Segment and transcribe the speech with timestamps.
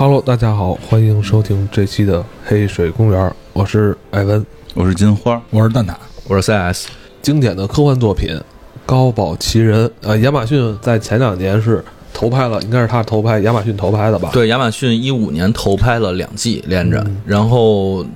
[0.00, 4.46] Hello，大家好，欢迎收听这期的黑水公园，我是艾文。
[4.74, 5.92] 我是金花，我是蛋挞，
[6.28, 6.86] 我是 CS。
[7.20, 8.28] 经典的科幻作品
[8.86, 14.30] 《高保奇人》呃，亚马逊在前两年是投拍了，应该是他投拍，亚马逊投拍的吧？
[14.32, 18.06] 对，亚马逊一五年投拍了两季连着，嗯然后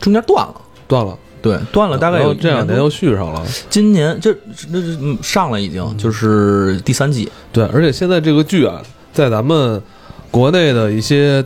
[0.00, 0.54] 中间断了，
[0.86, 3.44] 断了，对，断了大概有这两年又续上了。
[3.68, 8.80] 今年这这这嗯上了已经就是第三季，对，而且现在这个剧啊，
[9.12, 9.82] 在咱们
[10.32, 11.44] 国内的一些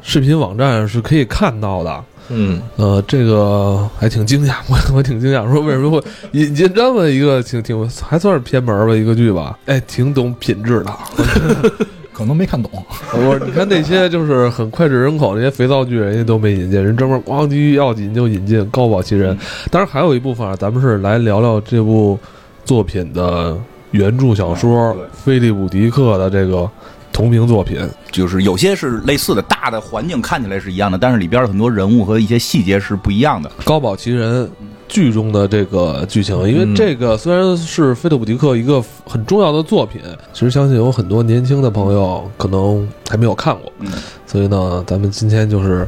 [0.00, 2.04] 视频网站是可以看到的。
[2.32, 9.58] 嗯，呃，这个还挺惊讶， 我我挺惊讶，说为什么会引进这么一个挺挺还算是偏门儿吧一个剧吧？
[9.66, 10.96] 哎，挺懂品质的。
[12.14, 12.70] 可能没看懂。
[13.14, 19.36] 我你看那些就是很脍炙人口那些肥皂剧，人家都没引进，人专门咣叽要紧就引进《高保奇人》。
[19.70, 22.16] 当然还有一部分啊，咱们是来聊聊这部
[22.64, 23.58] 作品的
[23.90, 26.70] 原著小说菲利普·迪克的这个
[27.12, 27.80] 同名作品。
[28.10, 33.48] 就是有些是类似的，大的环境看起来是一样的，但是里边的很多人物和一些细节是不一样的。
[33.64, 34.44] 《高保奇人》
[34.88, 40.00] 剧中的这个剧情，因为嗯这个虽然是菲利普·迪克一个很重要的作品，
[40.32, 43.88] 其实相信有很多年轻的朋友可能还没有看过，嗯
[44.26, 45.86] 所以呢，咱们今天就是。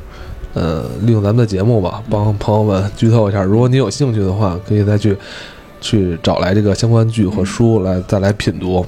[0.55, 3.43] 呃，利用咱们的节目吧，帮朋友们剧透一下。
[3.43, 5.17] 如果你有兴趣的话，可以再去
[5.81, 8.85] 去找来这个相关剧和书来再来品读。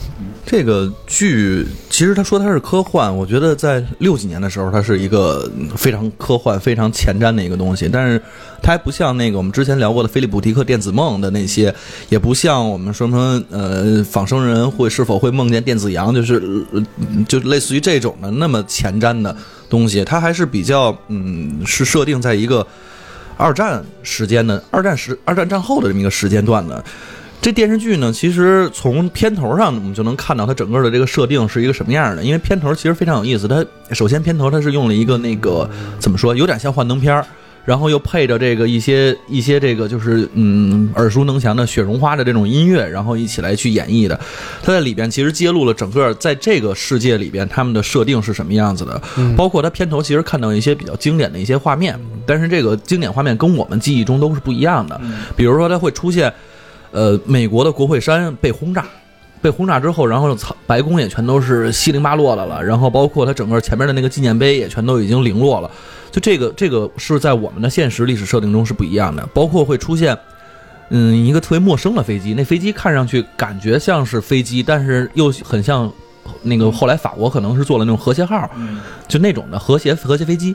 [0.46, 8.20] 这个剧其实他说它是科幻，我觉得在六几年的时候，它是一个非常科幻、非常前瞻的一个东西，但是
[8.62, 11.74] 它还不像那个我们之前聊过的菲利普·迪克电子梦的那些，
[12.10, 16.64] 也不像我们说什么呃仿生人会是否会梦见电子羊，就是
[17.26, 19.34] 就类似于这种的那么前瞻的
[19.70, 22.64] 东西，它还是比较嗯是设定在一个
[23.38, 26.84] 二战时间的二战时二战战后的这么一个时间段的。
[27.44, 32.24] 这电视剧呢，其实从片头上我们就能看到它整个的这个设定是一个什么样的。
[32.24, 33.62] 因为片头其实非常有意思，它
[33.94, 35.68] 首先片头它是用了一个那个
[35.98, 37.26] 怎么说，有点像幻灯片儿，
[37.66, 44.18] 然后又配着这个一些一些这个就是嗯耳熟能详的雪绒花的这种音乐，然后一起来去演绎的。
[44.62, 48.98] 它在里边其实揭露了整个在这个世界里边他们的设定是什么样子的，
[49.36, 54.98] 包括它片头其实看到一些比较经典的一些画面，但是这个经典画面跟我们记忆中都是不一样的。
[55.36, 56.32] 比如说它会出现。
[56.94, 58.86] 呃，美国的国会山被轰炸，
[59.42, 65.70] 被轰炸之后，然后草白宫也全都是稀零八落的了，然后包括它整个前面的那个纪念碑也全都已经零落了。
[66.12, 70.16] 就这个，这个是在我们的现实历史设定中是不一样的，包括会出现。
[70.90, 75.90] 嗯，一个特别陌生的飞机，那飞机看上去感觉像是飞机，但是又很像
[76.42, 78.48] 那个后来法国可能是做了那种和谐号，
[79.08, 80.54] 就那种的和谐和谐飞机，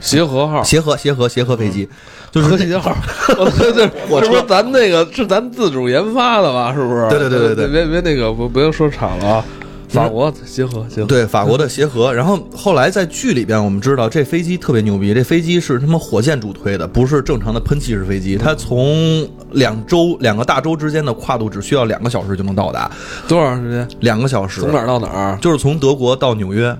[0.00, 1.88] 协和号，协和协和协和飞机，
[2.30, 2.96] 就是那和谐号，
[3.58, 6.72] 对对，我说咱那个是咱自主研发的吧？
[6.74, 7.08] 是不是？
[7.08, 9.44] 对对对对对别别那个不不要说厂了啊，
[9.88, 11.06] 法国协和协和。
[11.06, 18.36] 对法国的协和， 然后后来在剧里边，我们知道这飞机特别牛逼，这飞机是他妈火箭主推的，不是正常的喷气式飞机。
[18.36, 22.90] 它从两周两个大洲之间的跨度只需要两个小时就能到达，
[23.28, 23.88] 多长时间？
[24.00, 25.38] 两个小时从哪儿到哪儿？
[25.40, 26.76] 就是从德国到纽约，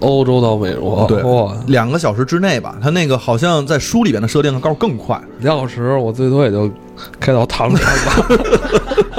[0.00, 1.06] 欧洲到美国。
[1.06, 2.76] 对哇，两个小时之内吧。
[2.82, 6.70] 他那个好像在书里边的设定告诉更快，两小时我最多也就
[7.18, 8.28] 开到唐山吧。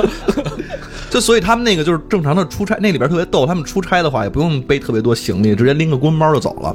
[1.10, 3.46] 就所以他们那个就是正常的出差，那里边特别逗。
[3.46, 6.74] 他们出差的话也不用背特别多行李，直接拎个公文包就走了。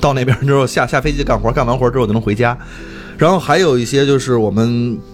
[0.00, 2.56] 到那边之后下下飞机干活，干完活之后就能回家。
[3.18, 4.98] 然后还有一些就是我们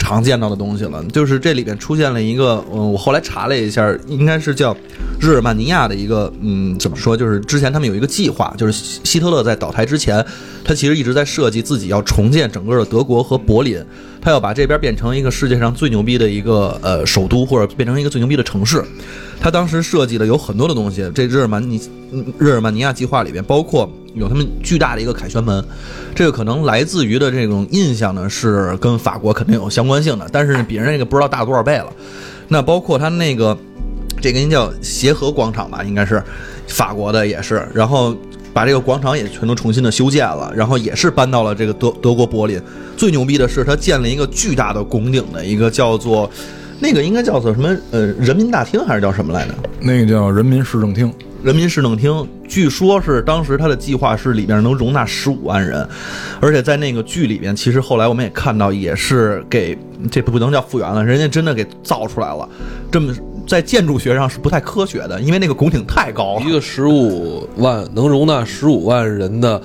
[0.00, 4.76] 常见到的东西了，就是这里边出现了一个，嗯，我后来查了一下，应该是叫
[5.20, 7.16] 日耳曼尼亚的一个，嗯，怎么说？
[7.16, 10.24] 就是之前他们有一个计划，就是希希特勒在倒台之前，
[10.64, 13.78] 他其实一直在设计自己要重建整个的德国和柏林，
[14.20, 18.82] 他要把这边变成一个世界上最牛逼的一个呃首都，或者变成一个最牛逼的城市。
[19.40, 21.80] 他当时设计的有很多的东西，这日耳曼尼
[22.38, 25.64] 日耳曼尼亚计划里边包括有他们巨大的一个凯旋门，
[26.14, 31.90] 这个可能来自于的这种印象呢是跟法国肯定有相关性的，但是比人那个不知道大多少倍了。
[32.48, 33.56] 那包括他那个
[34.20, 36.22] 这个应该叫协和广场吧，应该是
[36.68, 38.14] 法国的也是，然后。
[38.52, 42.60] 把这个广场也全都重新的修建了，然后也是搬到了这个德德国柏林。
[42.96, 46.28] 最牛逼的是，他建了一个巨大的拱顶的一个叫做，
[46.80, 47.76] 那个应该叫做什么？
[47.90, 49.54] 呃，人民大厅还是叫什么来着？
[49.80, 51.12] 那个叫人民市政厅，
[51.42, 55.86] 人民市政厅，据说是当时他的计划是里面能容纳十五万人，
[56.40, 59.76] 而且在那个剧里边，其实后来我们也看到，也是给
[60.10, 62.48] 这不能叫复原了，人家真的给造出来了。
[62.90, 63.14] 这么
[63.46, 66.50] 在建筑学上是不太科学的，因为那个拱顶太高了一。
[66.50, 69.60] 个十五万能容纳十五万人的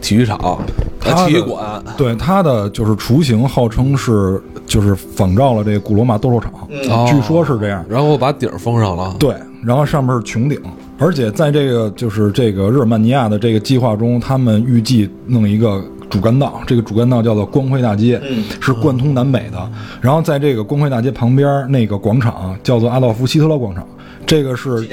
[0.00, 0.58] 体育场、
[1.00, 6.52] 它体育馆，对它的就是雏形，号称是就是仿照了这个古罗马斗兽场，
[6.90, 7.84] 哦据说是这样。
[7.88, 9.14] 然后把顶儿封上了。
[9.18, 9.34] 对，
[9.64, 10.60] 然后上面是穹顶，
[10.98, 18.20] 而且在这个就是这个日耳曼尼亚的这个计划中，他们预计弄一个主干道，这个主干道叫做光辉大街，
[18.60, 19.70] 是贯通南北的。
[20.00, 23.84] 然后在这个光辉大街旁边那个广场叫做阿道夫·希特勒广场，
[24.26, 24.86] 这个是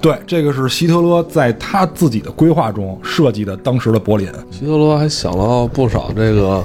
[0.00, 4.28] 对，这个是希特勒在他自己的规划中设计的当时的柏林。
[4.50, 6.62] 希特勒还想了不少这个。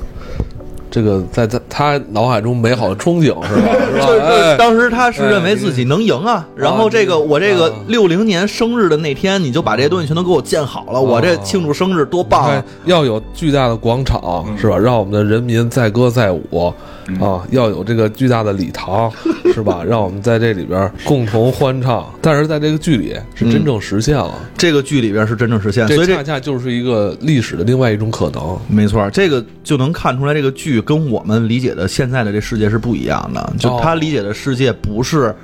[0.94, 3.74] 这个在他他脑海中美好的憧憬是吧？
[3.94, 4.06] 是吧？
[4.06, 12.66] 就 是哎当时他是认为自己能赢啊，然后这个我这个六零年生日的那天，你就把这些东西全都给我建好了，我这庆祝生日多棒哎啊！
[12.84, 14.78] 要有巨大的广场是吧？
[14.78, 16.74] 让我们的人民载歌载舞
[17.20, 17.42] 啊！
[17.52, 19.12] 要有这个巨大的礼堂
[19.54, 19.84] 是吧？
[19.84, 22.08] 让我们在这里边共同欢唱。
[22.22, 28.58] 但是在这个剧里是真正实现了，这个剧里边是真正实现，所以这恰恰就是一个历史的另外一种可能。
[28.70, 33.54] 没错，这个就能看出来，这个剧跟我们理解的现在的这世界是不一样的。
[33.60, 35.36] 就哦他理解的世界不是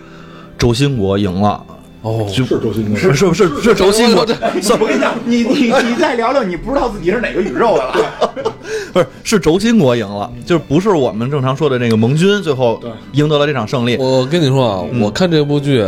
[0.57, 1.63] 周兴国赢了，
[2.01, 4.21] 哦，是周星是是是是周兴国，
[4.79, 8.53] 我跟你讲，你你你再聊聊，你不知道自己是哪个宇宙的了。
[8.93, 12.81] 不是是轴心国赢了，就是不是我们正常说的那个盟军最后
[13.13, 13.97] 赢得了这场胜利。
[13.97, 15.83] 我跟你说啊，我看这部剧，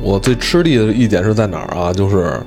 [0.00, 1.92] 我最吃力的一点是在哪儿啊？
[1.92, 2.40] 就是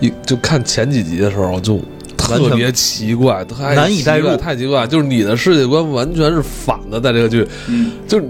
[0.00, 1.80] 一就看前几集的时候，就
[2.16, 7.46] 特别奇怪，太难以代入太奇怪，就是你的世界观完全是反的，在这个剧，
[8.08, 8.24] 就是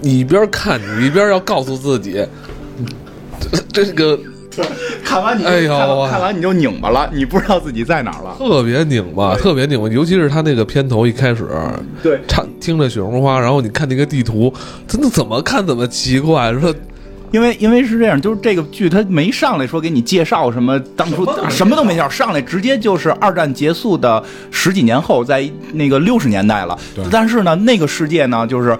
[0.00, 2.24] 你一边看，你一边要告诉自己，
[3.72, 4.18] 这这
[4.56, 4.66] 个
[5.04, 8.34] 看完你就，哎呦看完你就拧巴了，你不知道自己在哪儿了。
[8.38, 11.48] 特别拧巴，特别拧巴，尤其是他那个片头一开始，
[12.02, 12.20] 对。
[12.26, 14.52] 唱听着雪绒花，然后你看那个地图，
[14.86, 16.74] 真的怎么看怎么奇怪，说
[17.30, 26.78] 因为因为是这样，就是这个剧它没上来说给你介绍什么，当初什么都没介绍，上来直接就是二战结束的十几年后，在那个六十年代了。
[27.10, 28.76] 但是呢，那个世界呢，就是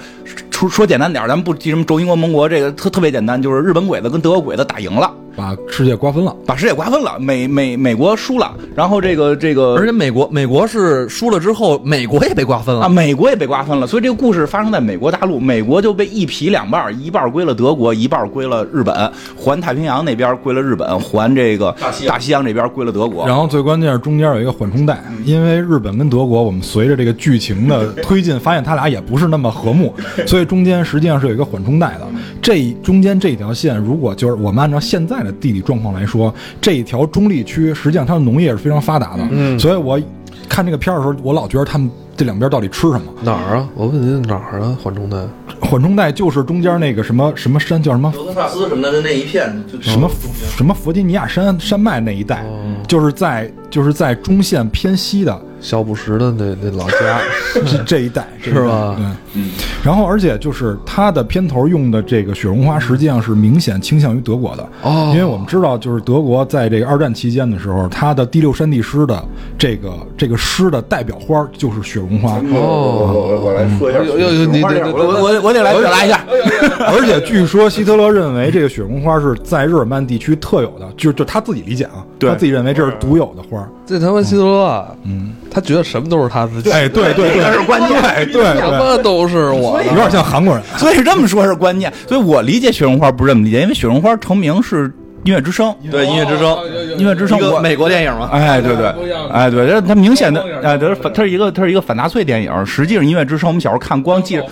[0.51, 6.35] 说说简单点，咱们不提什么轴心国、盟国，这个特特别简单，就是日本鬼子跟德国鬼子打赢了，把世界瓜分了。
[6.47, 21.75] 把世界瓜分了，美美美国输了，然后这个这个而且美国美国是输了之后，美国也被瓜分了啊，美国也被瓜分了，所以这个故事发生在美国大陆，美国就被一劈两半儿，一半儿归了德国，一半儿归了日本，环太平洋那边归了日本，环这个
[22.07, 23.27] 大西洋这边归了德国。
[23.27, 29.95] 然后最关键是中间有一个缓冲带，因为日本跟德国，我们随着这个剧情的推进，发现他俩也不是那么和睦，
[30.27, 32.07] 所以中间实际上是有一个缓冲带的。
[32.41, 40.01] 这中间这条线，如果就是我们按照现在的地理状况来说，这一条中立区实际上它的农业是非常发达的，嗯，所以我
[40.49, 43.03] 看这个片儿的时候，我老觉得他们这两边到底吃什么？
[43.23, 43.69] 哪儿啊？
[43.75, 44.77] 我问您哪儿啊？
[44.83, 45.17] 缓冲带？
[45.61, 50.11] 缓冲带就是中间那个什么什么山叫什么德克萨斯什么的那一片，就什么
[50.57, 52.45] 什么弗吉尼亚山山脉那一带，
[52.87, 57.21] 就是在就是在中线偏西的小布什的那那老家，
[57.65, 59.51] 这这一带是吧对，嗯。
[59.83, 69.25] 然后而且就是它的片头用的这个雪绒花，实际上是明显倾向于德国的哦因为我们知道，就是德国在这个二战期间的时候，它的第六山地师的
[69.57, 72.39] 这个这个师的代表花就是雪绒花。
[72.55, 76.25] 哦我我来说一下有有有你这这我我我得来表达一下，
[76.91, 83.65] 而且据说希特勒认为这个雪绒花是在日耳曼地区特有的，就就他自己理解啊，对他自己认为这是独有的花。
[83.87, 87.91] 这他妈希特勒啊，嗯，他觉得什么都是他自己，哎，对对对，这是关键
[88.27, 89.83] 对对什，么都是我。
[89.83, 90.65] 有点像韩国人。
[90.79, 91.93] 所以这么说是关键。
[92.09, 94.91] 所以我理解雪绒花不是这么理解，因为雪绒花成名是
[95.25, 96.57] 音乐之声，对音乐之声，
[96.97, 98.31] 音乐之声我一个美国电影嘛。
[98.33, 98.87] 哎，对对。
[99.31, 102.67] 哎，对，这它明显的哎，这是反，它是一个，它是一个反纳粹电影。
[102.67, 104.45] 实际上，音乐之声我们小时候看，光记着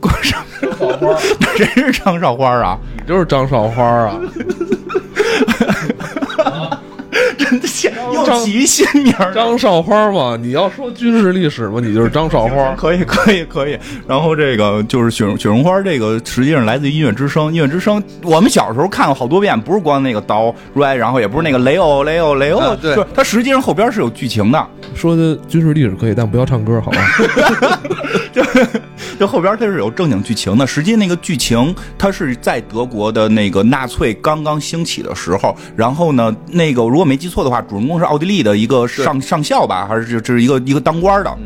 [0.00, 0.40] 光上，
[1.56, 2.78] 谁是张少花啊？
[3.00, 4.20] 你就是张少花啊，
[7.38, 12.74] 真 的现又起新名儿，张少花嘛，你要说军事历史嘛，你就是张少花。
[12.76, 13.78] 可以，可以，可以。
[14.06, 17.52] 然后这个就是雪雪绒花，这个实际上来自于音乐之声。
[17.52, 24.66] 音乐之声，我们小时候看过好多遍，不是光那个刀 right，然后也不是那个雷欧雷欧雷欧，啊对就是它实际上后边是有剧情的。
[24.94, 27.80] 说的军事历史可以，但不要唱歌，好吧？
[28.32, 28.42] 就
[29.18, 30.66] 就后边它是有正经剧情的。
[30.66, 41.38] 实际那个剧情，它是在德国的那个纳粹刚刚兴起的时候，然后呢，那个如果没记错的话，主人公是奥地利的一个上上校吧，还是这这是一个一个当官的，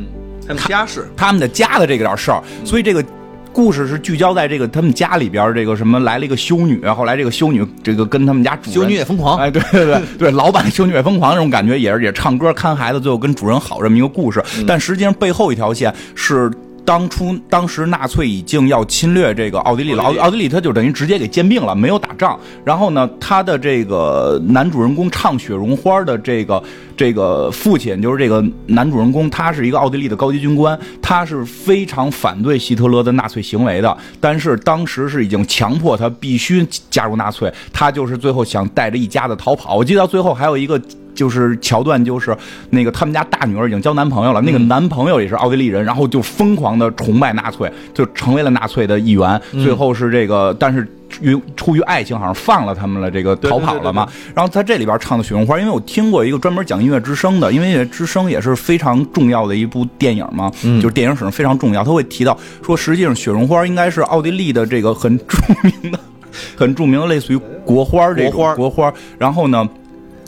[0.47, 3.05] 他们家是他们的家的这个点事儿，所以这个。
[3.53, 9.39] 故事是聚焦在这个他们家里边，这个什么来了一个修女，后来这个修女这个跟他们家主人修女也疯狂。
[9.39, 14.45] 哎，对对对 对，老板修女也疯狂那种感觉，也是也唱歌看孩子，最后跟主人好这么一个故事。
[14.67, 16.51] 但实际上背后一条线是
[16.87, 22.39] 当初当时纳粹已经要侵略这个奥地利了，奥奥地利他就等于直接给兼并了，没有打仗。
[22.65, 26.63] 然后呢，他的这个男主人公唱雪绒花的这个
[26.97, 33.97] 这个父亲，就是这个男主人公，他是一个奥地利的高级军官，他是非常反对希特勒的纳粹行为的。
[34.21, 39.75] 但是当时是已经强迫他必须加入纳粹，他就是最后想带着一家子逃跑。
[39.75, 40.81] 我记得到最后还有一个。
[41.17, 42.37] 就是桥段，就是
[42.71, 49.41] 那个他们家大女儿已经交男朋友了，那个男朋友也是奥地利人，然后就疯狂的崇拜纳粹，就成为了纳粹的一员。
[49.53, 50.87] 最后是这个，但是
[51.21, 54.07] 于出于爱情，好像放了他们了，这个逃跑了嘛。
[54.35, 61.83] 然后在这里边唱的《雪绒花》，因为我听过一个专门讲音乐之声的，因为音乐之声也是非常重要的一部电影嘛，就是电影史上非常重要。
[61.83, 65.99] 他会提到说，实际上《雪绒花》应该是奥地利的这个很著名的、
[66.57, 68.93] 很著名的，类似于国花这种国花。
[69.19, 69.67] 然后呢？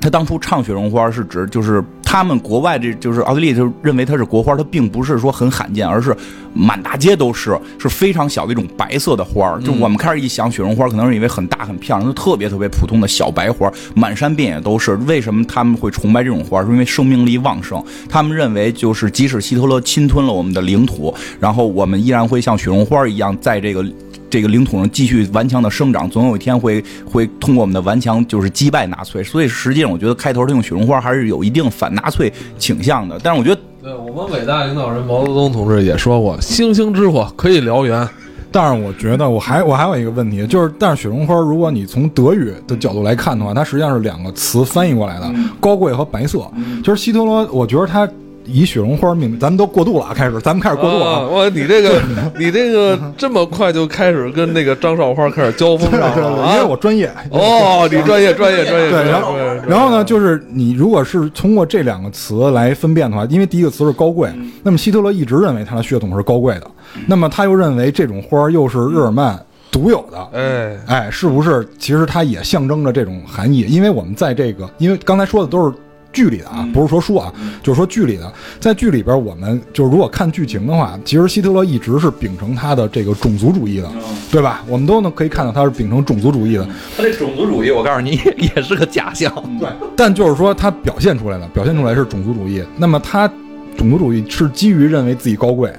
[0.01, 6.17] 他当初唱雪绒花是指，就是他们国外这就是奥地利就认为它是国花，它并不是说很罕见，而是
[6.55, 14.95] 满大街都是，是非常小的一种白色的花就我们开始一想雪绒花，可能是以为很大很漂亮，就特别特别普通的小白花，满山遍野都是。
[15.07, 16.63] 为什么他们会崇拜这种花？
[16.63, 17.83] 是因为生命力旺盛。
[18.09, 23.85] 他们认为，就是即使希特勒侵吞了我们的领土，然后我们依然会像雪绒花一样，在这个。
[24.31, 29.23] 这个领土上继续顽强的生长，总有一天会会通过我们的顽强，就是击败纳粹。
[29.25, 33.19] 所以实际上，我觉得开头他用雪绒花还是有一定反纳粹倾向的。
[33.23, 38.09] 但是我觉得，对我们伟大领导人毛泽东同志也说过：“星星之火可以燎原。”
[38.51, 45.31] 但是我觉得，我还我还有一个问题，就是但是雪绒花，如果你从德语的角度来看的话，它实际上是两个词翻译过来的，
[45.61, 46.41] 高贵和白色。
[46.83, 48.09] 就是希特勒，我觉得他。
[48.49, 50.13] 以雪绒花命名，咱们都过渡了啊！
[50.15, 51.21] 开始，咱们开始过渡啊！
[51.29, 52.01] 哇，你这个，
[52.39, 58.91] 你这个这么快就开始跟那个张少花开始交锋上了，因为我专业哦，你专业，专业，专业。
[58.91, 59.37] 对，然后，
[59.69, 64.31] 然后呢，就是你如果是通过这两个词来分辨的话，因为第一个词是高贵，
[64.63, 66.71] 那么希特勒一直认为他的血统是高贵的，
[67.07, 69.39] 那么他又认为这种花又是日耳曼
[69.71, 71.69] 独有的，哎哎，是不是？
[71.79, 75.77] 其实它也象征着这种含义，因为我们在这个，因为刚才说的都是。
[76.13, 83.91] 剧里的啊，不是说书啊，就是说剧里的，在剧里边，我们就是如果看剧情的话，其实希特勒一直是秉承他的这个种族主义的，
[84.31, 84.65] 对吧？
[84.67, 86.67] 我们都能可以看到他是秉承种族主义的。
[86.97, 88.19] 他这种族主义，我告诉你
[88.57, 89.33] 也是个假象。
[89.61, 92.63] 对，但就是说他表现出来的，表现出来是种族主义。
[92.77, 93.29] 那么他
[93.77, 95.73] 种族主义是基于认为自己高贵，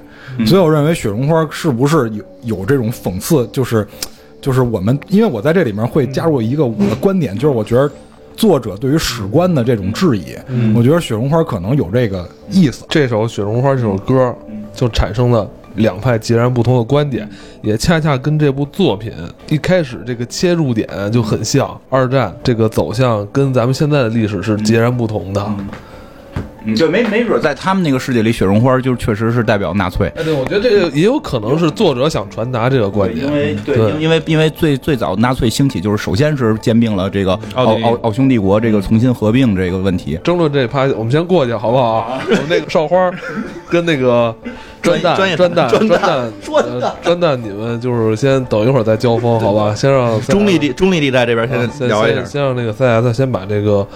[0.46, 2.24] 所以我认为雪绒花是不是有
[2.60, 3.48] 有这种讽刺？
[3.52, 3.86] 就是
[4.40, 7.92] 就是我们，因为我在这里面会加入一个我的观点，就是我觉得。
[8.40, 10.34] 作者对于史观的这种质疑，
[10.74, 12.86] 我觉得雪绒花可能有这个意思。
[12.88, 14.34] 这首《雪绒花》这首歌
[14.74, 17.30] 就产生了两派截然不同的观点，
[17.62, 19.12] 也恰恰跟这部作品
[19.50, 21.78] 一开始这个切入点就很像。
[21.90, 25.56] 二战这个走向跟咱们现在的历史是截然不同的。
[26.76, 30.08] 就没没准在他们那个世界里，雪绒花就确实是代表纳粹。
[30.16, 33.26] 哎，对，我觉得这个也有可能是作者想传达这个观点。
[33.26, 40.20] 因为对，因为因为最最早纳粹兴起，就是首先是兼并了这个奥奥奥匈帝国，这个重新合并这个问题。
[40.24, 42.20] 争论这趴，我们先过去好不好？
[42.30, 43.10] 我们那个少花
[43.70, 44.36] 跟那个
[44.82, 46.32] 专蛋专蛋专蛋
[47.02, 49.74] 专蛋，你们就是先等一会儿再交锋，好吧？
[49.76, 53.88] 先让中立地中立地带这边先聊一下，先让那个 CS 先把这个。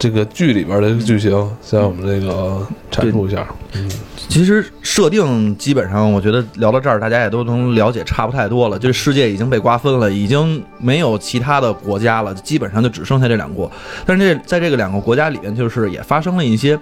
[0.00, 1.30] 这个剧里边的剧情，
[1.60, 3.46] 先我们这个阐述一下。
[3.74, 3.86] 嗯，
[4.30, 8.78] 其实设定基本上，我觉得聊到这儿，大家也都能了解差不太多了。
[8.78, 13.70] 就是世界已经被瓜分了，已经没有其他的国家了，基本上就只剩下这两国。
[14.06, 16.80] 但是这在这个两个国家里面，就是也发生了一些。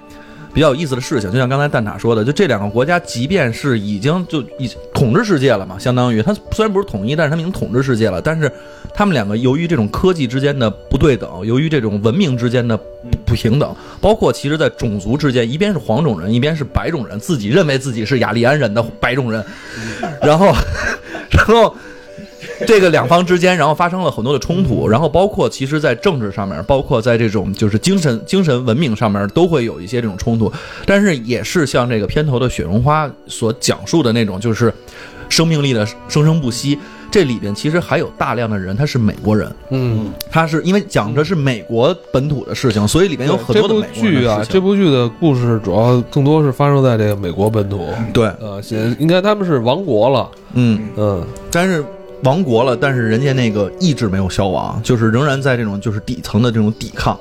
[0.55, 8.21] 比较有意思的事情，就像刚才蛋塔说的，就这两个国家，即便是已经就已统治世界了嘛，相当于它虽然不是统一，但是他们已经统治世界了。
[8.21, 8.51] 但是
[8.95, 12.77] 他们两个由于这种科技之间的不对等，由于这种文明之间的
[13.25, 19.45] 不平等，包括其实在种族之间，一边是黄种人，一边是白种人，自己认为自己是雅利安人的白种人，
[20.23, 20.53] 然后，
[21.31, 21.75] 然后。
[22.67, 30.53] 这个两方之间，然后发生了很多的冲突，然后包括其实，在政治上面，包括在这种就是精神精神文明上面，都会有一些这种冲突。
[30.85, 34.73] 但是也是像这个片头的雪绒花所讲述的那种，就是
[35.29, 36.79] 生命力的生生不息。
[37.11, 44.45] 这里边其实还有大量的人，他是美国人，嗯，他是因为讲的是美国本土的事情，所以里面有很多的美国剧啊。
[44.47, 51.83] 这部剧的故事主要更多是发生在这个美国本土，对，呃，现应该他们是亡国了，嗯嗯，但是。
[52.23, 57.19] 亡国了，但是人家那个意志没有消亡，就是仍然在这种就是底层的这种抵抗。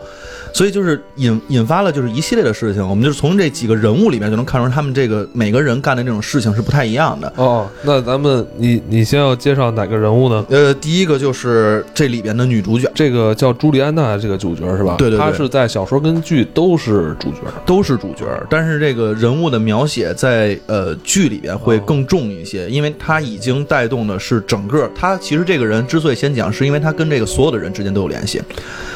[0.57, 7.31] 所以就是引引发了就是一系列的事情，我们就是从这几个人物里面就能看出他们这个每个人干的这种事情是不太一样的。
[7.35, 10.43] 哦，那咱们你你先要介绍哪个人物呢？
[10.49, 14.95] 呃，第一个就是这里边的女主角，这个叫朱莉安娜这个主角是吧？
[14.97, 17.37] 对对对她是在小说跟剧都是主角。
[17.63, 28.41] 都是主角，但是这个人物的描写在呃剧里边会更重一些，因为她已经带动的是整个她其实这个人之所以先讲，是因为她跟这个所有的人之间都有联系，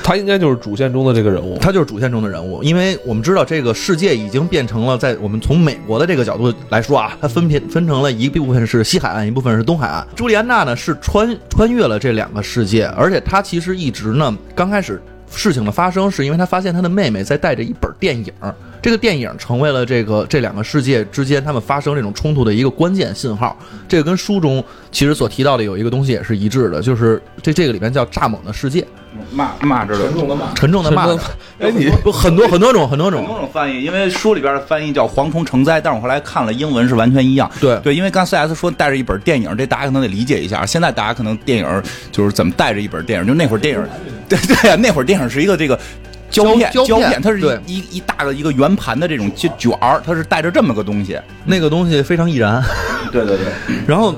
[0.02, 1.51] 她应该就是主线中的这个人物。
[1.60, 10.06] 他就是主线中的人物，因为我们知道这个世界已经变成了，在我们从美国的这个角度来说啊，它分别分成了一部分是西海岸，一部分是东海岸。
[10.16, 18.32] 朱莉安娜呢是穿穿越了这两个世界，而且她其实一直呢，刚开始事情的发生是因为她发现她的妹妹在带着一本电影，
[18.82, 23.56] 这个电影成为了这个这两个世界之间他们发生这种冲突的一个关键信号。
[23.88, 28.86] 这个跟书中其实所提到的有一个东西也是一致的，就是这这个里边叫蚱蜢的世界，
[29.32, 30.12] 骂骂着的。
[30.12, 30.52] 重的骂。
[30.54, 31.08] 沉重的骂。
[31.60, 37.50] 哎，你不很多很多种很多种很多种翻译，因为书里边的翻译叫蝗虫成灾，但是我后来看了英文是完全一样。
[37.60, 40.66] 对对，因为刚 CS 说带着一本电影，这大家可能得理解一下。
[40.66, 43.86] 现在大家可能电影就是怎么带着一本电影，就那会儿电影，
[44.28, 45.80] 对对呀，那会儿电影是一个这个。
[46.32, 51.20] 胶片，胶片片，它是一一一大的一个圆盘的这种卷卷儿，它是带着这么个东西。
[51.46, 52.64] 那个东西非常易燃。
[53.12, 53.46] 对对对，
[53.86, 54.16] 然后，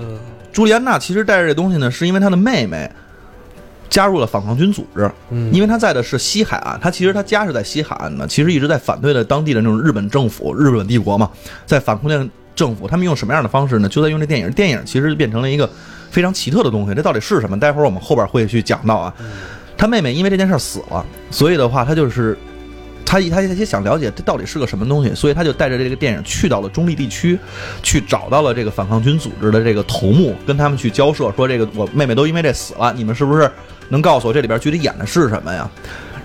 [0.52, 2.90] 朱莉安娜其实带着这东西呢，是因为她的妹妹
[3.90, 11.30] 加入了反抗军组织，嗯因为她在的是西海岸，她其实她家是在西海岸的，其实一直在反对的当地的那种日本政府、日本帝国嘛，
[11.66, 13.90] 在反抗那政府，他们用什么样的方式呢？
[13.90, 15.68] 就在用这电影，电影其实变成了一个
[16.12, 17.60] 非常奇特的东西，这到底是什么？
[17.60, 19.12] 待会儿我们后边会去讲到啊。
[19.84, 22.38] 他妹妹因为这件事儿死了，所以的话，他就是。
[23.06, 27.38] 他他也想了解这到底是个什么东西，所以他就带着这个电影去到了中立地区，
[27.84, 33.52] 去找到了这个反抗军组织的这个头目，跟他们去交涉，说这个我妹妹都因为这死了，你们是不是
[33.90, 35.70] 能告诉我这里边具体演的是什么呀？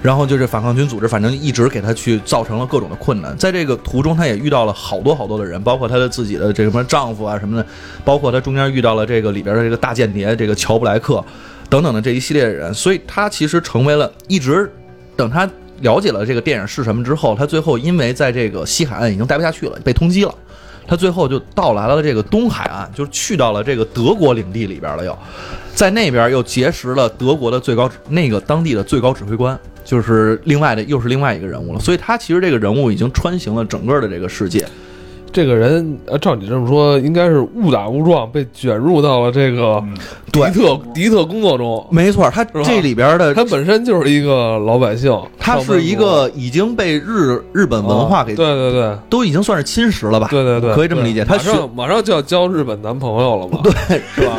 [0.01, 3.37] 然后就是反抗军组织，反正一直给他去造成了各种的困难。
[3.37, 7.69] 在这个途中，他也遇到了好多好多的人，包括他的自己的这什么丈夫啊什么的，
[8.03, 11.23] 包括他中间遇到了这个里边的这个大间谍这个乔布莱克
[11.69, 14.71] 等等的这一系列的人，所以他其实成为了一直
[15.17, 15.49] 等他
[15.81, 20.35] 了解了这个电影是什么之后，他最后因为在这个西海岸已经待不下去了，被通缉了。
[20.87, 25.17] 他最后就到来了这个东海岸，就是去到了这个德国领地里边了，又
[25.75, 31.79] 在那边又结识了德国的最高那个当地的最高指挥官，就是另外的又是另外一个人物了。
[31.79, 34.67] 所以他其实这个人物已经穿行了整个的这个世界。
[35.33, 39.83] 这个人，呃，照你这么说，应该是误打误撞被卷入到了这个
[40.33, 41.87] 敌对特敌特工作中。
[41.91, 50.29] 没错，他这里边的他本身就是一个老百姓，他是一个已经被日日本文化给、对对对都已经算是侵蚀了吧？
[50.31, 51.25] 对对对，可以这么理解。
[51.25, 54.37] 他学马上马上就要交日本男朋友了嘛，对是吧？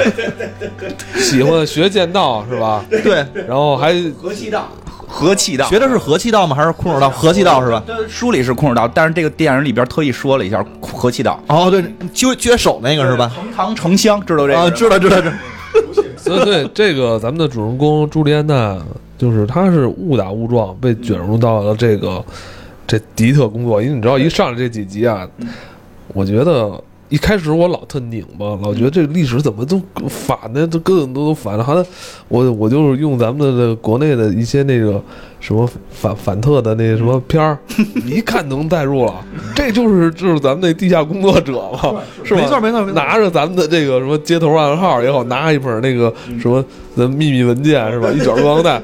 [1.19, 2.83] 喜欢学剑道是吧？
[2.89, 4.67] 对然后还和气道，
[5.09, 5.67] 和气道。
[5.67, 6.55] 学的是和气道吗？
[6.55, 7.09] 还是空手道？
[7.09, 7.83] 和气道是吧？
[7.87, 11.37] 呃书里是空手道，但是这个电影里边特意说了一下和气道。
[11.47, 11.81] 哦，对，
[12.13, 13.29] 撅撅手那个是吧？
[13.35, 14.59] 成堂成香，知道这个？
[14.59, 15.33] 啊，知道知道知道。
[16.15, 18.77] 所以对这个咱们的主人公朱莉安娜，
[19.17, 22.23] 就是她是误打误撞被卷入到了这个
[22.85, 25.27] 这迪特工作，因为你知道一上来这几集啊，
[26.13, 26.81] 我觉得。
[27.09, 31.63] 一开始我老特拧巴，老觉得这个历史怎么都反的，都各种都都反了。
[31.63, 31.83] 好像
[32.27, 35.01] 我我就是用咱们的这国内的一些那个
[35.39, 37.57] 什么反反特的那什么片儿，
[38.05, 39.25] 一看能代入了。
[39.55, 42.41] 这就是就是咱们那地下工作者嘛， 是吧？
[42.41, 46.63] 没错没错没错拿着咱们的这个什么街头暗号也好，拿一本那个什么
[46.95, 48.09] 的秘密文件是吧？
[48.11, 48.79] 一卷录像带。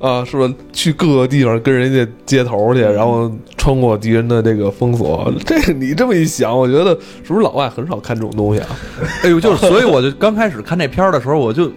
[0.00, 0.54] 啊，是吧？
[0.72, 5.32] 去各个地方跟人家接头去，然后穿过敌人的这个封锁。
[5.44, 6.90] 这个你这么一想，我觉得
[7.22, 8.68] 是不是老外很少看这种东西啊？
[9.24, 11.70] 哎呦，就是，所以我就刚开始看这片儿的时候，我就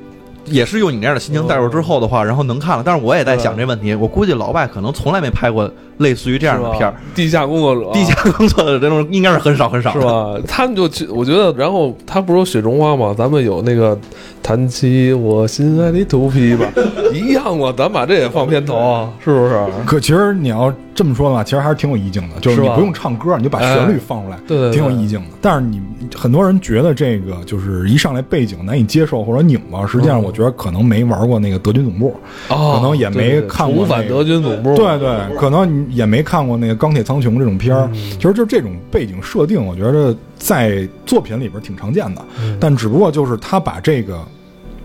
[0.45, 2.83] 也是用你那样的心情带入之后的话，然后能看了。
[2.85, 9.99] 但是我也在想这问题，我估计老外可能从来没拍过类似于这样的片儿，地下工作者，地下工作的这种应该是很少很少，是？
[9.99, 10.35] 吧？
[10.47, 13.13] 他们就去，我觉得，然后他不是有雪中花吗？
[13.17, 13.97] 咱们有那个
[14.41, 16.65] 弹起我心爱的头皮吧，
[17.13, 19.59] 一样嘛，咱把这也放片头啊，是不是？
[19.85, 24.73] 可其实你要这么说的话，其实还是挺有意境的，就是你不用唱歌，你就把旋律放出来，对对对。
[24.73, 25.27] 挺有意境的。
[25.41, 25.81] 但是你
[26.15, 30.23] 很多人觉得这个就是一上来背景难以接受或者拧巴，实际上嗯。
[30.23, 32.15] 我觉得可能没玩过那个德军总部，
[32.49, 37.89] 哦，可能也没看过那个重返德军总部，对对，可能你也没看过那个《钢铁苍穹》这种片儿。
[37.93, 44.19] 嗯其实就这种背景设定，我觉得在作品里边挺常见的，嗯但只不过就是他把这个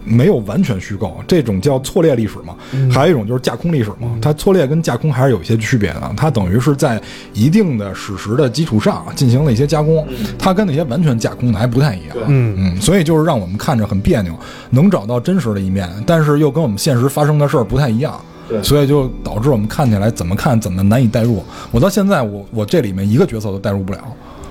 [0.04, 2.54] 没有完全虚构，这种叫错列历史嘛，
[2.90, 4.16] 还有一种就是架空历史嘛。
[4.22, 7.00] 它错列跟架空还是有一些区别的，它等于是在
[7.34, 10.06] 一定的史实的基础上进行了一些加工，
[10.38, 12.16] 它跟那些完全架空的还不太一样。
[12.28, 14.32] 嗯嗯，所以就是让我们看着很别扭，
[14.70, 18.18] 能找到真实的一面，但是又跟我们现实发生的事儿不太一样。
[18.48, 21.42] 对所以就导致我们看起来怎么看怎么难以代入。
[21.70, 24.00] 我到现在我我这里面一个角色都代入不了。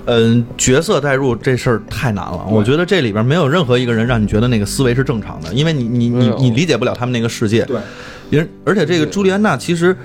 [0.08, 2.46] 嗯，角色代入这事儿太难了。
[2.48, 7.66] 我觉得这里边没有任何一个人让你觉得那个思维是正常的，因为你你你你理解不了他们那个世界。
[7.66, 7.80] 对，
[8.30, 9.98] 因而且这个朱莉安娜其实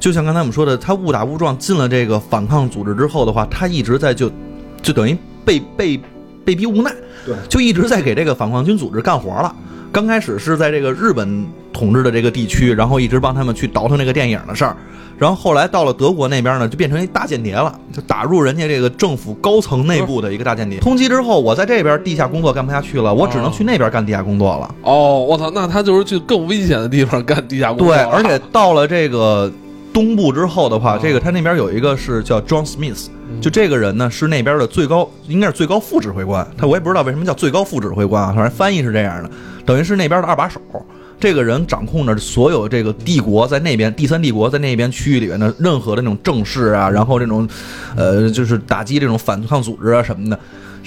[0.00, 4.28] 就像刚才我们说的，她误打误撞进了这个反抗组织之后的话，她一直在就
[4.82, 6.00] 就等于被被
[6.44, 6.92] 被逼无奈，
[7.24, 9.54] 对就一直在给这个反抗军组织干活了。
[9.90, 14.76] 刚开始是在这个日本统治的这个地区，然后一直帮他们去倒腾这个电影的事儿，
[15.16, 20.80] 然后后来到了德国那边呢，就变成一大间谍了，就打入人家这个政府高层内部的一个大间谍。
[20.80, 24.74] 通缉之后，我在这边地下工作干不下去了，我只能去那边干地下工作了。
[24.82, 29.48] 哦，我操，那他就是去更危险的地方干地下工作对，而且到了这个
[29.92, 33.06] 东部之后的话，这个他那边有一个是叫 John Smith，
[33.40, 36.46] 就这个人呢是那边的最高，应该是最高副指挥官。
[36.56, 39.30] 他我也不知道为什么叫最高副指挥官啊，反正翻译是这样的，
[39.64, 40.60] 等于是那边的二把手。
[41.20, 47.48] 这个人掌控着所有这个帝国在那边第三帝国在那边区域里面的任何的那种政事啊，然后这种，
[47.96, 50.38] 呃，就是打击这种反抗组织啊什么的。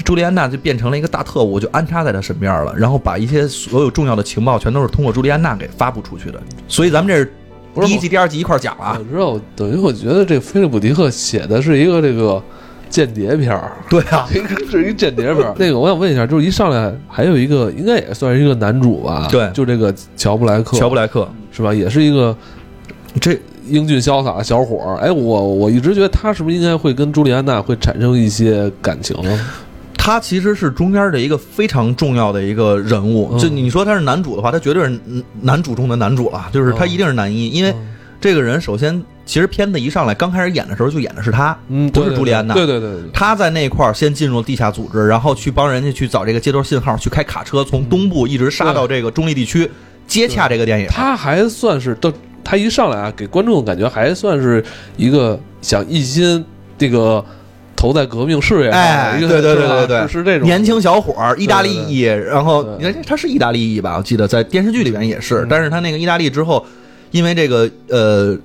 [0.04, 6.40] 朱莉安娜就变成了一个大特务，就安插在他身边了，然后把一些所有重要的情报全都是通过朱莉安娜给发布出去的。
[6.68, 7.34] 所以咱们这是
[7.78, 9.04] 不是第一季、第二季一块儿讲了啊我。
[9.04, 12.42] 知道，等于我觉得这个菲利普迪克写的是一个这个
[12.90, 14.28] 间谍片儿， 对啊，
[14.70, 15.54] 是一个间谍片儿。
[15.60, 19.28] 那个，我想问一下，就是一上来还有一个，应该也算是一个男主吧？
[19.32, 21.74] 对就这个乔布莱克，乔布莱克是吧？
[21.74, 22.36] 也是一个
[23.22, 23.38] 这
[23.68, 24.98] 英俊潇洒的小伙儿。
[24.98, 29.40] 哎，我我一直觉得他是不是应该会跟朱莉安娜会产生一些感情呢？
[30.08, 33.28] 他其实是中间的一个非常重要的一个人物。
[33.34, 37.76] 嗯就你说他是男主的话，他绝对是男男主中的男主了，就是他嗯一定是男一，因为
[38.22, 42.94] 这个人首先，其实片子一上来刚开始演的时候就演的是他，嗯，不是对朱莉安娜对对对。
[43.12, 49.70] 他在那块儿先进入地下组织，然后去帮人家去找这个接头信号，去开卡车从东部一直杀到这个中立地区，
[50.08, 50.88] 接洽这个电影。
[50.88, 52.14] 他还算是都，
[52.46, 54.64] 他一上来啊，给观众感觉还算是
[54.96, 56.46] 一个想一心
[56.78, 57.24] 这个
[57.78, 63.96] 投在革命事业上对对对对对是是这种年轻小伙儿，意大利裔，然后你看他是意大利裔吧？
[63.98, 66.66] 我记得在电视剧里边也是，但是他那个意大利之后，
[67.12, 68.36] 因为这个呃，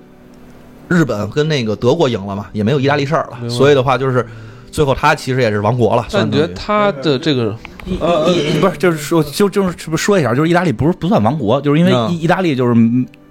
[0.89, 4.25] 日本跟那个德国赢了嘛，也没有意大利事儿了，所以的话就是
[4.71, 6.07] 最后他其实也是亡国了。
[6.13, 7.57] 但你觉他的这个
[8.01, 8.27] 呃，
[8.61, 12.75] 不是，就是说，就就是是不是说一下，就是意大利不是不算亡国，就是因为意大利就是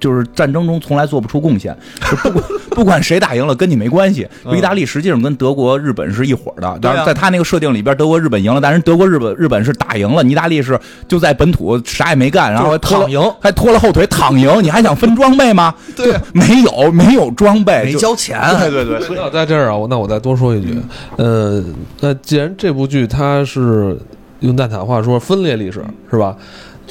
[0.02, 1.74] 就是战争中从来做不出贡献，
[2.12, 4.28] 就不管不管谁打赢了，跟你没关系。
[4.44, 15.74] 就意大利实际上跟德国、日本是一伙的，但是在他那个设定里边，德国、日本赢了，但是德国、日本日本是打赢了，意大利是就在本土啥也没干，然后还躺赢还拖了后腿躺赢，你还想分装备吗？
[15.96, 20.76] 对，没有没有装备，没交钱，对对对，所以在这儿啊，我那我再多说一句，
[21.18, 21.64] 呃，
[22.00, 23.98] 那既然这部剧它是
[24.40, 26.36] 用蛋挞话说分裂历史是吧？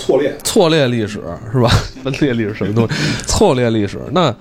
[0.00, 0.34] 错列。
[0.42, 1.20] 错列历史
[1.52, 1.68] 是吧？
[2.02, 2.94] 分裂历史什么东西？
[3.26, 3.98] 错列历史。
[4.12, 4.34] 那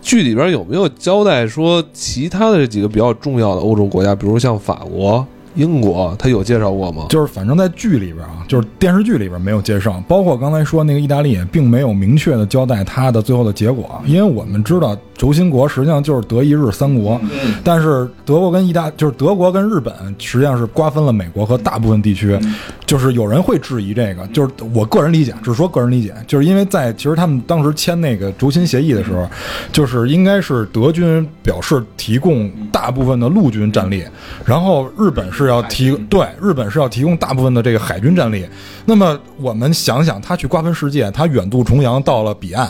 [0.00, 7.06] 剧里边有没有交代说其他的这几个比较重要的欧洲国家，比如像法国、英国，他有介绍过吗？
[7.08, 17.20] 就是反正在剧里边啊，就是电视剧里边没有介绍，包括刚才说那个意大利也并没有明确的交代它的最后的结果，因为我们知道轴心国实际上就是德意日三国，
[17.64, 22.38] 但是德国跟意大就是德国跟日本实际上是瓜分了美国和大部分地区，
[22.84, 29.26] 就是有人会质疑这个，就是我个人理解，只是说个人理解，就是因为在其实他们当时签那个轴心协议的时候，
[29.72, 34.04] 就是应该是德军表示提供大部分的陆军战力，
[34.44, 38.46] 然后日本是要提对日本是要提供大部分的这个海军战力。
[38.84, 42.68] 那么我们想想，他去瓜分世界，他远渡重洋到了彼岸，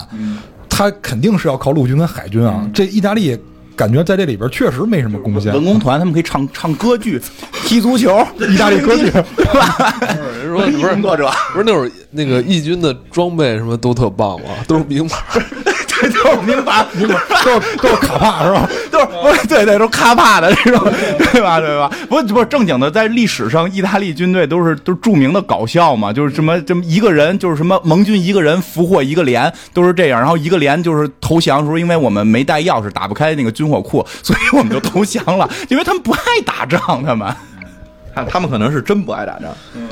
[0.77, 2.69] 他肯定是要靠陆军跟海军啊。
[2.71, 3.35] 这意大利
[3.75, 5.51] 感觉在这里边确实没什么贡献。
[5.53, 7.19] 文工团他们可以唱唱歌剧、
[7.65, 9.11] 踢足球， 意大利歌剧是
[9.57, 9.95] 吧？
[10.43, 15.17] 人 说不是工作者，不是那会儿那个义军的装备什么都特棒嘛，都是名牌。
[16.13, 18.69] 这都是名牌，都是都是卡帕是吧？
[18.91, 20.91] 都是不是对对，都是卡帕的这种，
[21.31, 21.89] 对吧对吧？
[22.09, 30.19] 不不是正经的，在历史上，意大利军队都是都是著名的搞笑嘛，就是什么这么一个人，就是什么盟军一个人俘获一个连，都是这样。
[30.19, 37.27] 然后一个连就是投降的时候，因为我们没带钥匙，打不开那个军火库，所以我们就投降了，因为他们不爱打仗，他们。
[38.15, 39.51] 他他们可能是真不爱打仗。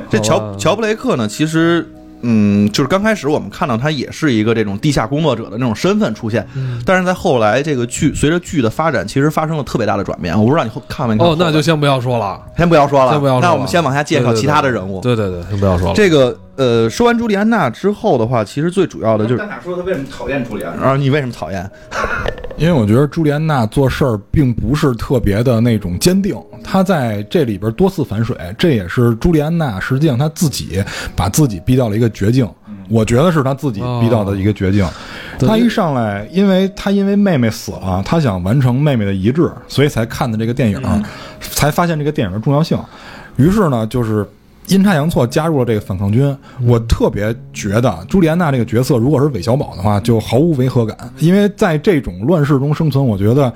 [0.09, 1.87] 这乔乔布雷克呢，其实。
[2.27, 6.45] 嗯，就是刚开始我们看到他也是一个这种地下工作者的那种身份出现，
[6.83, 10.35] 但是在后来这个剧随着剧的发展，其实发生了特别大的转变。
[10.37, 13.47] 我不知道你后看没看哦，那就先不要说了，先不要说了，先不要说了。
[13.47, 14.99] 那我们先往下介绍其他的人物。
[15.01, 15.93] 对对对，先不要说了。
[15.95, 20.83] 这个呃，说完朱莉安娜之后的话，其实最主要的就是蛋挞说他为什么讨厌朱莉安娜？
[20.83, 21.69] 啊，你为什么讨厌？
[22.57, 30.81] 因为我觉得朱莉安娜做事儿并不是特别的那种坚定，她在这里边多次反水，这也是朱莉安娜实际上她自己
[31.17, 32.49] 把自己逼到了一个绝境。
[32.87, 34.87] 我觉得是她自己逼到的一个绝境。
[35.37, 40.81] 对她一上来，因为她因为妹妹死了，她想完成妹妹的遗志，所以才看的这个电影，
[41.41, 42.79] 才发现这个电影的重要性。
[43.35, 44.25] 于是呢，就是
[44.67, 46.35] 阴差阳错加入了这个反抗军。
[46.67, 53.53] 我特别觉得朱莉安娜这个角色，如果是韦小宝的话，就毫无违和感，因为在这种乱世中生存，我觉得。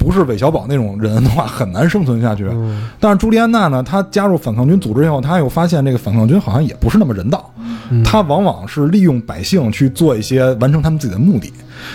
[0.00, 2.50] 不是韦小宝那种人的话，很难生存下去。
[2.98, 7.50] 但是朱莉安娜呢，她加入反抗军组织以后，她又发现这个反抗军好像也不是那么人道，
[8.02, 11.52] 她往往是利用百姓去做一些完成他们自己的目的。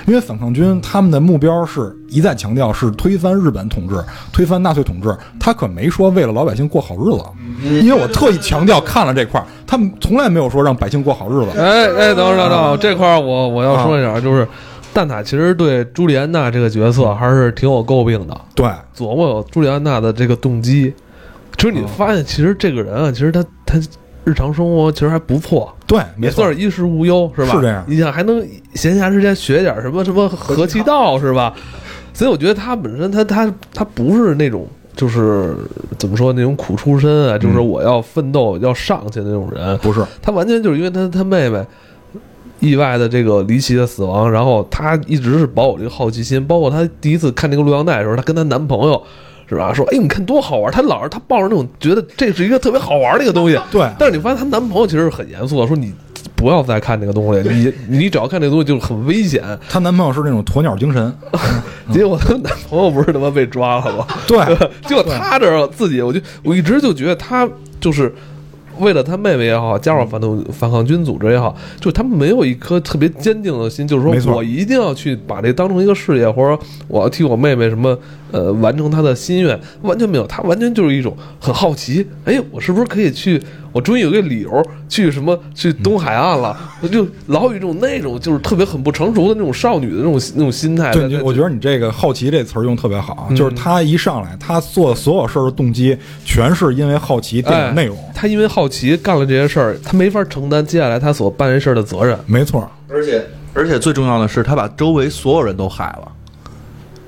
[0.08, 7.24] 因为反抗军他们的目标是一再强调是推翻日本统治、推翻纳粹统治，他可没说为了老百姓过好日子。
[7.82, 11.60] 因为我特意强调看了这块儿，他们从来没有说让百姓过好日子。
[11.60, 14.48] 哎哎，等会儿等会儿这块儿我我要说一下，就是
[14.96, 18.42] 蛋挞其实对朱莉安娜这个角色还是挺有诟病的。
[18.56, 20.94] 对，琢磨朱莉安娜的这个动机，
[21.58, 23.78] 就是你发现其实这个人啊，其实他他
[24.24, 26.46] 日常生活其实还不错，对，没错。
[26.46, 27.56] 也算，是衣食无忧，是吧？
[27.56, 27.84] 是这样。
[27.88, 28.42] 你想还能
[28.76, 31.54] 闲暇时间学点什么什么和气道，是吧？
[32.14, 35.54] 所以我觉得他本身他他他不是那种就是
[35.98, 41.62] 怎么说那种苦出身啊，就是我要奋斗要上去的那种人，不是，他完全就是因为他他妹妹
[42.60, 49.02] 意外的这个离奇的死亡，然后她一直是保有这个好奇心，包括她第一次看这个录像带的时候，她跟她男朋友
[49.48, 49.74] 是吧？
[49.74, 53.88] 说，哎，你看多好玩，她老是她抱着那种觉得这是一个特别好玩的一个东西，对。
[54.00, 55.94] 但是你发现她男朋友其实是很严肃的，说你
[56.36, 59.44] 不要再看这个东西，你你只要看这个东西就很危险。
[59.70, 61.14] 她男朋友是那种鸵鸟精神，
[61.94, 64.08] 结果她男朋友不是他妈被抓了吗？
[64.28, 64.38] 对，
[64.88, 67.48] 结果她这自己，我就我一直就觉得她
[67.80, 68.14] 就是
[68.80, 77.98] 为了他妹妹也好，加入反动反抗军组织也好，就是他们没有一颗特别坚定的心，就是说我一定要去把这当成一个事业，或者我要替我妹妹什么
[78.32, 83.42] 呃完成她的心愿，完全没有，他完全就是一种很好奇，哎，我是不是可以去？
[83.76, 90.94] 我终于有个理由去什么去东海岸了，我 就老有一种那种就是特别很不成熟的那种少女的那种那种心态。
[90.94, 102.18] 对，我觉得你这个“好奇”这词儿用特别好，嗯就是他一上来，他做所有事儿的动机全是因为好奇电影内容，他因为好奇干了这些事儿，他没法承担接下来他所办这事儿的责任。
[102.26, 106.08] 没错，而且而且最重要的是，他把周围所有人都害了。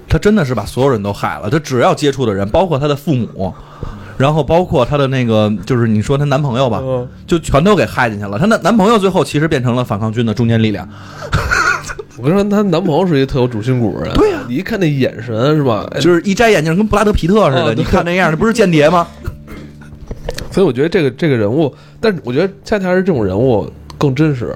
[0.10, 1.49] 他真的是把所有人都害了。
[1.49, 3.53] 他只要接触的人，包括他的父母，
[4.17, 8.39] 然后包括她的那个，就是你说她男朋友吧，嗯就全都给害进去了。
[8.39, 10.88] 她男男朋友最后其实变成了反抗军的中坚力量。
[12.17, 14.13] 我跟你说，她男朋友是一个特有主心骨的人。
[14.15, 15.88] 对呀、你一看那眼神是吧？
[15.91, 19.08] 哎就是一摘眼镜跟布拉德皮特似的，你看那样，那不是间谍吗？
[20.51, 24.56] 所以我觉得这个这个人物，但是我觉得恰恰是这种人物更真实。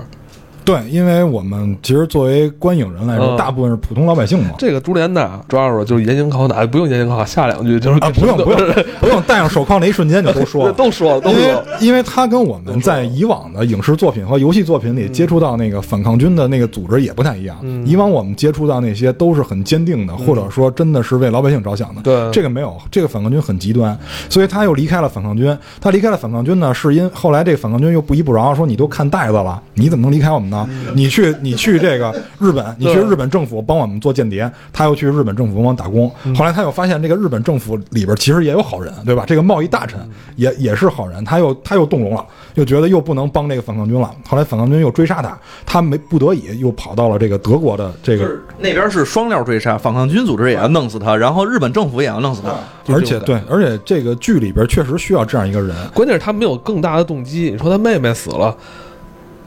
[0.63, 4.51] 对，因为我们其实作为观影人来说，嗯大部分是普通老百姓嘛。
[4.57, 8.59] 这个朱莲的抓住了，就是严刑拷打，不用严刑拷打，下两句就是啊， 不用不用
[8.99, 10.73] 不用，戴上手铐那一瞬间就 都说了。
[10.73, 11.65] 都说了，都因为说了。
[11.79, 17.57] 因为他跟我们在以往的影视作品和游戏作品里接触到那个反抗军的那个组织也不太一样。
[17.61, 22.01] 嗯以往我们接触到那些都是很坚定的，或者说真的是为老百姓着想的。
[22.01, 23.97] 对这个没有，这个反抗军很极端，
[24.29, 25.57] 所以他又离开了反抗军。
[25.79, 30.69] 他离开了反抗军呢，是因后来这个反抗军又不依不饶，说你都看袋子了，你怎么能离开我们呢？
[30.93, 36.07] 你去你去这个日本，你去日本政府帮我们做间谍，他又去日本政府帮忙打工。
[36.35, 39.23] 后来他又发现这个日本政府里边其实也有好人，对吧？
[39.25, 39.99] 这个贸易大臣
[40.35, 44.13] 也也是好人，他又他又动容了，又觉得又不能帮这个反抗军了。
[44.27, 45.35] 后来反抗军又追杀他，
[45.65, 52.51] 他没不得已又跑到了这个德国的这个，那边是双料追杀，反抗军组织也要弄死他，然后日本政府也要弄死他。
[52.93, 55.73] 而且对，而且这个剧里边确实需要这样一个人。
[55.93, 57.51] 关键是他没有更大的动机。
[57.51, 58.53] 你说他妹妹死了，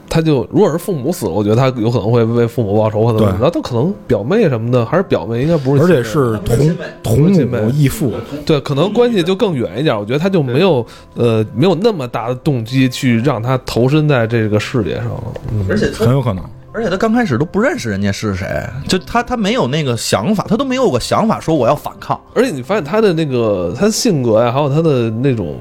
[0.09, 3.49] 他就如果是父母死了，我觉得他有可能会为父母报仇，或者怎么对着。
[3.49, 8.13] 他可能表妹什么的，还是表妹，应该不是，而且是同同亲妹母异父，
[8.45, 9.97] 对，可能关系就更远一点。
[9.97, 15.23] 我觉得他就没有呃没有那么大的动机去让他投身在这个事业上了。
[15.51, 16.43] 嗯，而且很有可能。
[16.71, 18.45] 而且他刚开始都不认识人家是谁，
[18.85, 22.19] 就他他没有那个想法，他都没有个想法说我要反抗。
[22.33, 25.55] 而且你发现他的那个他性格呀，还有他的那种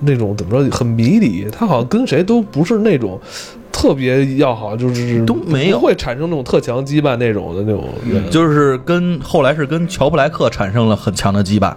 [0.00, 1.46] 那种怎么说，很迷离。
[1.50, 3.18] 他好像跟谁都不是那种
[3.72, 8.30] 特别要好，就是都没有会产生那种特强羁绊那种的那种人。
[8.30, 11.74] 就是跟后来是跟乔布莱克产生了很强的羁绊，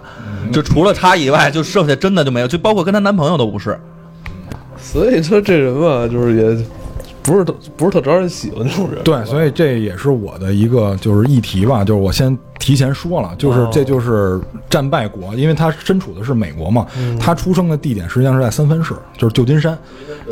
[0.52, 3.76] 就除了他以外，就剩下真的就没有，就包括跟她男朋友都不是。
[4.78, 6.64] 所以说这人吧，就是也
[7.26, 9.02] 不是特不是特招人喜欢那种人。
[9.04, 16.86] 对，所以这也是我的一个就是议题吧，就是我先提前说了，就是哦这就是战败国，因为他身处的是美国嘛，
[17.20, 19.76] 他出生的地点实际上是在三藩市，就是旧金山，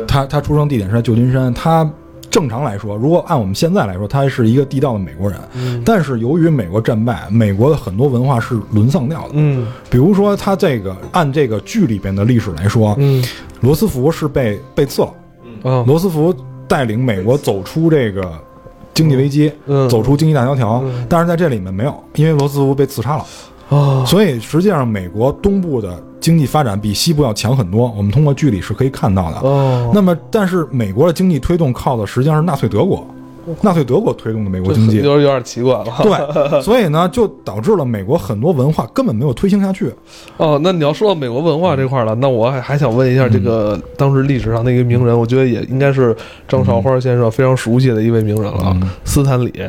[0.07, 1.87] 他他出生地点是在旧金山，他。
[2.31, 5.39] 正常来说，如果按我们现在来说，他是一个地道的美国人，
[5.85, 9.29] 但是由于美国战败，美国的很多文化是沦丧掉的。
[9.35, 13.23] 嗯比如说，他这个按这个剧里边的历史来说，嗯
[13.61, 15.13] 罗斯福是被被刺了，
[15.63, 16.35] 啊罗斯福
[16.67, 18.31] 带领美国走出这个
[18.93, 21.05] 经济危机，嗯走出经济大萧条，嗯。
[21.09, 23.25] 但是在这里面没有，因为罗斯福被刺杀了，
[23.69, 29.37] 啊所以实际上美国东部的经济发展比西部要强很多，我们通过剧里是可以看到的。
[29.47, 33.05] 哦，那么，但是美国的经济推动靠的实际上是纳粹德国，
[33.61, 35.01] 纳粹德国推动的美国经济。
[35.01, 35.85] 就是有点奇怪了。
[36.01, 36.11] 对，
[36.63, 39.93] 所以呢，就导致了美国很多文化根本没有推行下去。
[40.37, 46.15] 哦，那你要说到美国文化这块了，那我还还想问一下，这个当时历史上的一个名人，我觉得也应该是
[46.47, 49.53] 张少花先生非常熟悉的一位名人了斯坦李。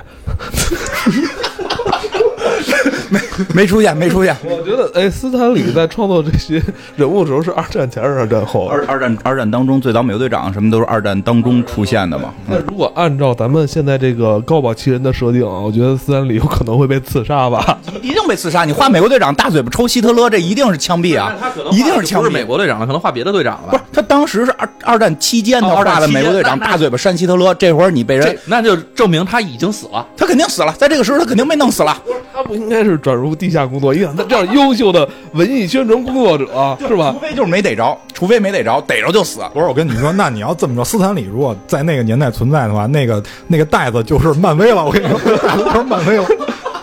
[3.08, 3.20] 没
[3.66, 4.34] 出现，没出现。
[4.44, 6.62] 我觉得，哎，斯坦李在创作这些
[6.96, 8.66] 人物的时候是二战前还是二战后？
[8.66, 12.32] 二二战二战当中，最早美国队长什么都是二战当中出现的嘛。
[12.46, 17.78] 那如果按照咱们现在这个高保奇人的设定啊，我觉得斯坦李有可能会被刺杀吧？
[18.02, 18.64] 一定被刺杀！
[18.64, 21.34] 你画美国队长大嘴巴抽希特勒，这一定是枪毙啊！
[21.72, 22.46] 一定是枪不是美。
[22.46, 23.82] 国队长了，可能画别的队长了不是。
[23.92, 30.06] 他当时是二二战期间他哦二战画的美国队长大嘴巴扇希特勒，这会儿你被人那就证明他已经死了。
[30.16, 32.00] 他肯定死了，在这个时候他肯定被弄死了。
[32.32, 33.94] 他不应该是转入地下工作？
[33.94, 36.46] 一想，那这样优秀的文艺宣传工作者
[36.86, 37.20] 是吧除？
[37.20, 39.40] 非就是没逮着，除非没逮着，逮着就死。
[39.52, 44.84] 不是，我跟你说，那你要这么说，斯坦李如果在那个年代存在的话，那个那个袋子就是漫威了。
[44.84, 45.18] 我跟你说，
[45.64, 46.24] 就是漫威了。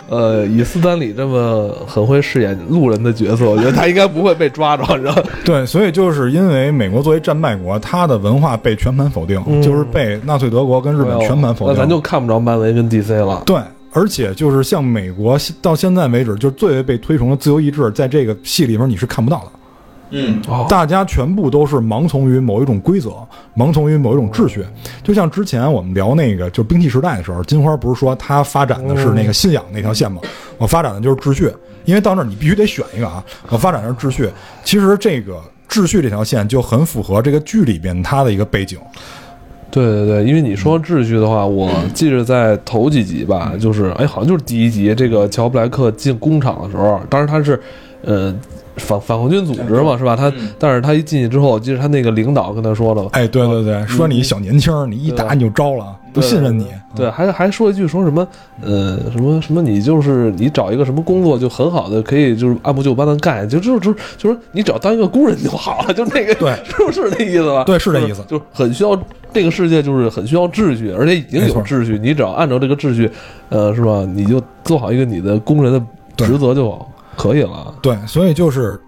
[0.09, 5.23] 呃，以斯坦李这么很会饰演路人的角色，我觉得他应该不会被抓着，你知道吗？
[5.43, 11.73] 对，所以就是因为美国作为战败国，他的文化被全盘否定，就是被纳粹德国跟日本全盘否定。
[11.73, 13.41] 那咱就看不着漫威跟 DC 了。
[13.43, 13.57] 对，
[13.93, 19.51] 而且就是像美国到现在为止，就是最为被推崇的自由意志，在这个戏里面你是看不到的。
[20.15, 23.11] 嗯，哦大家全部都是盲从于某一种规则，
[23.55, 24.63] 盲从于某一种秩序。
[25.01, 30.21] 就像之前我们聊那个，就兵器时代的时候，金花不是说他发展的是那个信仰那条线吗？
[30.57, 31.51] 我发展的就是秩序，
[31.85, 33.23] 因为到那儿你必须得选一个啊。
[33.49, 34.29] 我发展的是秩序，
[34.63, 38.77] 其实这个秩序这条线就很符合这个剧里边它的一个背景。
[39.73, 47.59] 对对对，因为你说秩序的话，我记着在头几集吧，就是哎，好像就是第一集，这个乔布莱克进工厂的时候，当时他是，
[48.03, 48.33] 呃。
[48.77, 50.15] 反反抗军组织嘛，是吧？
[50.15, 56.67] 他，但是他一进去之后，我记得他那个领导跟他说的，哎，对对对，说你小年轻儿，你一打你就招了，不信任你。
[56.95, 58.27] 对，还还说一句说什么，
[58.61, 67.63] 呃，什么什么，你就是你找一个什么工作就很好的，可以就是按部就班的干，就就就就说你只要当一个工人就好了，就那个， 对是不是那意思吧？
[67.63, 68.97] 对是这意思就是很需要
[69.33, 73.09] 这个世界就是很需要秩序，而且已经有秩序，你只要按照这个秩序，
[73.49, 74.05] 呃，是吧？
[74.13, 75.81] 你就做好一个你的工人的
[76.15, 76.79] 职责就
[77.17, 77.73] 可以了。
[77.81, 78.79] 对，所以就是，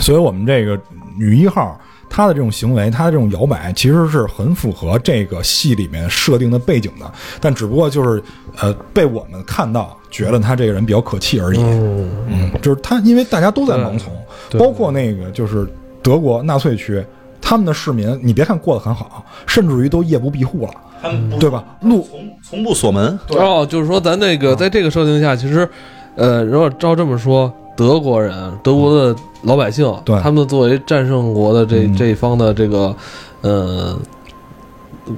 [0.00, 0.78] 所以我们这个
[1.18, 1.76] 女一号
[2.14, 8.22] 她的这种行为，他的这种摇摆，其实是很符合这个戏里面设定的背景的，但只不过就是
[8.60, 11.58] 呃被我们看到，觉得他这个人比较可气而已。
[11.58, 14.12] 嗯，嗯，就是他，因为大家都在盲从，
[14.56, 15.66] 包括那个就是
[16.04, 17.04] 德国纳粹区。
[17.46, 20.72] 他们的市民，你别看过得很好，甚至于都夜不闭户了，
[21.02, 21.62] 他们不对吧？
[21.82, 25.68] 路从从不锁门，哦，就是说咱那个在这个设定下，其实，
[26.14, 30.18] 呃，如果照这么说，德国人，德国的老百姓，对。
[30.20, 31.96] 他们作为战胜国的这、嗯。
[31.96, 32.94] 这一方的这个，
[33.40, 33.98] 呃，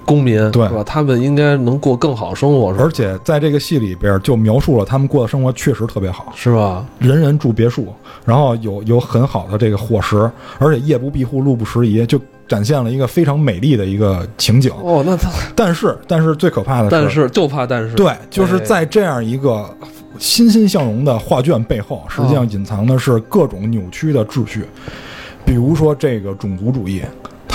[0.05, 0.67] 公民，对。
[0.69, 0.83] 是吧？
[0.85, 2.85] 他们应该能过更好生活，是吧？
[2.85, 6.85] 而且在这个戏里边就描述了他们过的生活确实特别好，是吧？
[6.99, 7.87] 人人住别墅，
[8.25, 14.73] 然后有有很好的这个伙食，而且夜不闭户，路不拾遗，就展现了一个非常美丽的一个情景。
[14.83, 18.61] 哦，那他，但是，但是最可怕的但是就怕但是，对，就是哎。
[18.61, 19.69] 在这样一个
[20.19, 24.65] 欣欣向荣的画卷背后，实际上隐藏的是各种扭曲的秩序，
[25.45, 27.03] 比如说这个种族主义。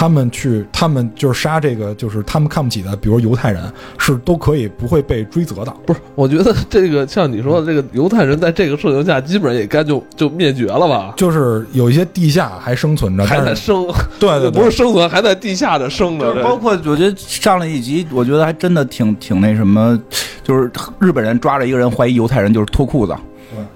[0.02, 3.62] 他们去，他们就是杀这个，就是他们看不起的，比如犹太人，
[4.00, 5.72] 是都可以不会被追责的。
[5.86, 6.00] 不是？
[6.16, 11.14] 我觉得这个像你说的这个犹太人，在这个设定下，基本上也该就就灭绝了吧？
[11.16, 13.86] 就是有一些地下还生存着，还在生，
[14.20, 16.34] 对对对，不是生存，还在地下的生着。
[16.34, 20.02] 这包括我觉得上了一集，我觉得还真的挺挺那什么，
[20.44, 23.31] 就是日本人抓着一个人怀疑犹太人就是脱裤子对，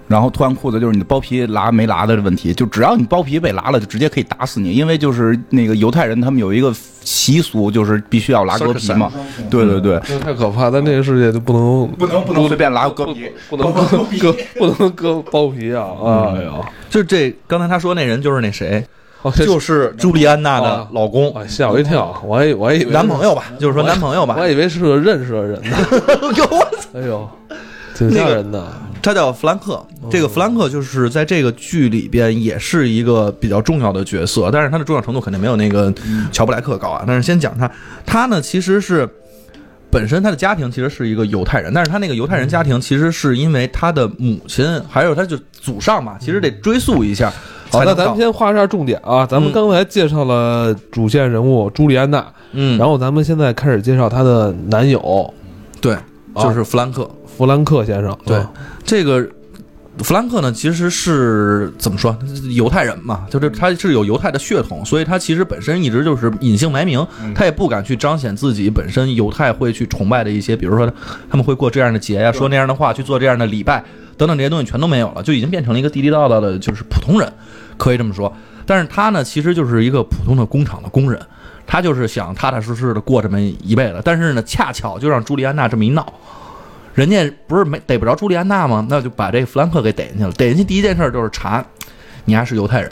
[0.08, 9.12] 然后脱完裤子就是你的包皮拉没拉的问题，就只要你包皮被拉了，就直接可以打死你，因为就是那个犹太人他们有一个习俗，就是必须要拉割皮嘛，
[9.50, 13.32] 对对对，太可怕，在那个世界就不能不能不能随便拉割皮。
[13.50, 13.86] 不能割
[14.19, 15.86] 割不能割包皮啊！
[16.36, 16.54] 哎呀，
[16.89, 18.86] 就这刚才他说那人就是那谁，
[19.45, 24.41] 就是朱莉安娜的老公、哎，吓我一跳，我还我还以为男朋友吧，就是说男朋友吧我。
[24.41, 25.78] 还以为是个认识的人呢。
[26.38, 27.30] 哟，我哎呦，
[27.95, 28.67] 挺吓人的。
[29.01, 35.93] 他叫弗兰克，这个弗兰克就是在这个剧里边也是一个比较重要的角色，但是他的重要程度肯定没有那个
[36.31, 37.03] 乔布莱克高啊。
[37.05, 37.71] 但是先讲他，
[38.04, 39.08] 他呢其实是
[39.91, 47.31] 本身他的家庭其实是一个犹太人，但是他那个犹太人家庭其实是因为他的母亲还有他就祖上嘛，其实得追溯一下。
[47.69, 49.23] 好，那才能到咱们先画一下重点啊。
[49.25, 55.31] 咱们嗯刚才介绍了主线人物朱莉安娜，嗯，然后咱们现在开始介绍她的男友
[55.79, 55.96] 对，
[56.37, 57.08] 就是弗兰克。
[57.38, 58.17] 弗兰克先生。
[58.25, 58.52] 对啊
[58.83, 59.27] 这个
[60.00, 62.17] 弗兰克呢，其实是怎么说？
[62.54, 70.86] 犹太人嘛，就是他是有犹太的血统，所以他其实本身一直就是隐姓埋名，他也不敢去彰显自己本身犹太会去崇拜的一些，比如说
[71.29, 73.81] 他们会过这样的节呀，说那样的话，去做这样的礼拜
[74.17, 77.31] 等等这些东西全都没有了，就已经变成了一个地地道道的，就是普通人，
[77.77, 78.31] 可以这么说。
[78.65, 81.17] 但是他呢，其实就是一个普通的工厂的工人，
[81.65, 86.06] 他就是想踏踏实实的过这么一辈子，但是呢，恰巧就让朱莉安娜这么一闹。
[86.96, 88.85] 人家不是没逮不着朱莉安娜吗？
[88.89, 90.31] 那就把这个弗兰克给逮进去了。
[90.31, 91.63] 逮进去第一件事就是查，
[92.23, 92.91] 你还是犹太人，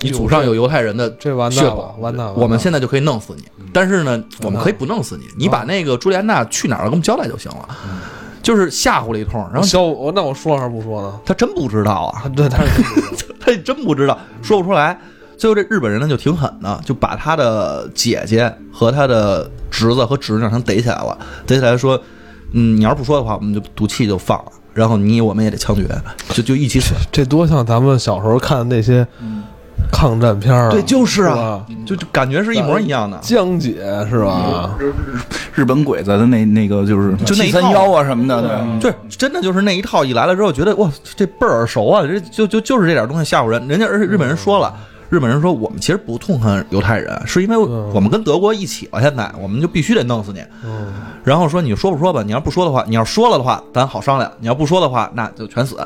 [0.00, 2.34] 你祖上有犹太人的这完血统蛋了，完蛋了。
[2.34, 3.42] 我们现在就可以弄死你。
[3.72, 7.68] 但是呢，我们可以不弄死你，你把那个朱莉安娜去哪儿了，给我们交代就行了。
[8.42, 11.18] 就是吓唬了一通，然后消我那我说还是不说呢？
[11.24, 12.62] 他真不知道啊， 对，他
[13.40, 14.98] 他也真不知道，说不出来。
[15.38, 22.00] 最后这日本人呢就挺狠的，就把他的姐姐和他的侄子和侄女让他逮起来了，逮起来说，
[22.54, 25.86] 嗯，你要是不说的话，我们就赌气就放了，然后你我们也得枪决，
[26.30, 26.94] 就就一起死。
[27.12, 29.06] 这多像咱们小时候看的那些
[29.92, 30.70] 抗战片儿啊。
[30.70, 33.18] 对，就是啊吧，就就感觉是一模一样的。
[33.18, 33.74] 江姐
[34.08, 34.70] 是吧？
[35.54, 38.42] 日本鬼子的那那个就是就那一套七三幺啊什么的，
[38.80, 42.06] 对，对，真的就是那一套一来了之后，觉得哇，这倍儿耳熟啊！
[42.06, 43.66] 这就就就是这点东西吓唬人。
[43.68, 44.74] 人家而且日本人说了，
[45.14, 50.42] 日本人说我们其实不痛恨犹太人，是因为我们跟德国一起了，现在我们就必须得弄死你。
[50.64, 50.92] 嗯，
[51.22, 52.20] 然后说你说不说吧？
[52.24, 55.76] 你要不说的话，你要说了的话，咱好商量；你要不说的话，那就全死。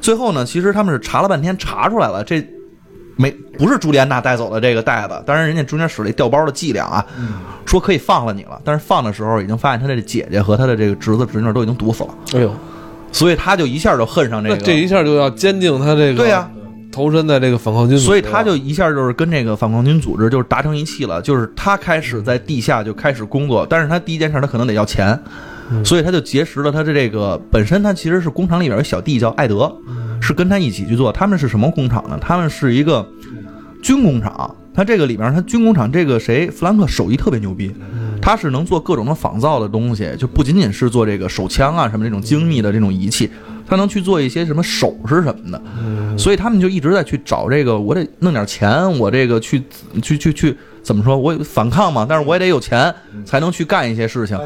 [0.00, 2.44] 最后呢，其实他们是查了半天，查出来了，这
[3.14, 5.22] 没不是朱莉安娜带走的这个袋子。
[5.24, 7.06] 当然，人家中间使了一调包的伎俩啊，
[7.66, 8.60] 说可以放了你了。
[8.64, 12.52] 但是放的时候已经发现他的姐姐和他的这个侄子侄女都已经毒死了，哎呦，
[13.12, 14.56] 所以他就一下就恨上这个。
[14.56, 16.50] 这一下就要坚定他这个对呀、
[16.96, 25.20] 投身在这个反抗军组织，所以他就一下就是跟这个反抗军组织就是达成一气了，就是他开始在地下就开始工作，但是他第一件事他可能得要钱，
[25.84, 29.70] 所以他就结识了他的这个本身他其实是工厂里边有小弟叫艾德，
[30.22, 31.12] 是跟他一起去做。
[31.12, 32.18] 他们是什么工厂呢？
[32.18, 33.06] 他们是一个
[33.82, 34.56] 军工厂。
[34.76, 37.74] 他这个里边，他军工厂这个谁弗兰克手艺特别牛逼，
[38.20, 43.30] 他是能做各种的仿造的东西，就不仅仅是做这个手枪啊什么这种精密的这种仪器，
[43.66, 45.62] 他能去做一些什么首饰什么的。
[46.18, 49.62] 所以他们就一直在去找这个，我得弄点钱，我这个去
[50.02, 51.16] 去去去怎么说？
[51.16, 54.38] 我反抗嘛，但是我也得有钱才能去干一些事情。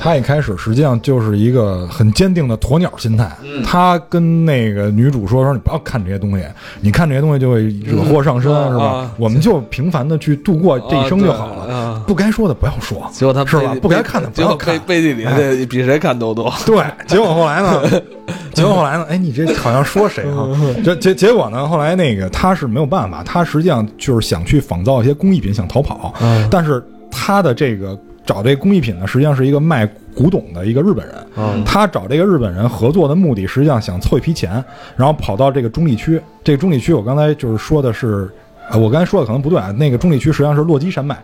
[0.00, 3.30] 他一开始实际上就是一个很坚定的鸵鸟心态。
[3.64, 6.44] 他跟那个女主说：“说你不要看这些东西，
[6.80, 8.84] 你看这些东西就会惹祸上身，嗯是吧？
[8.84, 12.02] 啊我们就平凡的去度过这一生就好了。
[12.06, 13.74] 不该说的不要说，结果他是吧？
[13.80, 14.78] 不该看的不要看。
[14.80, 16.52] 背地里这 比谁看都多。
[16.66, 17.82] 对，结果后来呢？
[18.52, 19.06] 结果后来呢？
[19.08, 20.48] 哎，你这好像说谁啊？
[20.84, 21.66] 结结结果呢？
[21.66, 26.14] 后来那个他是没有办法，他实际上就是想去仿造一些工艺品，想逃跑。
[26.20, 31.14] 嗯但是他的这个找这工艺品呢，实际上是一个卖古董的一个日本人。
[31.36, 34.64] 嗯他找这个日本人合作的目的，实际上想凑一批钱，
[34.96, 36.20] 然后跑到这个中立区。
[36.42, 38.30] 这个中立区，我刚才就是说的是，
[38.70, 39.72] 呃，我刚才说的可能不对啊。
[39.72, 41.18] 那个中立区实际上是落基山脉，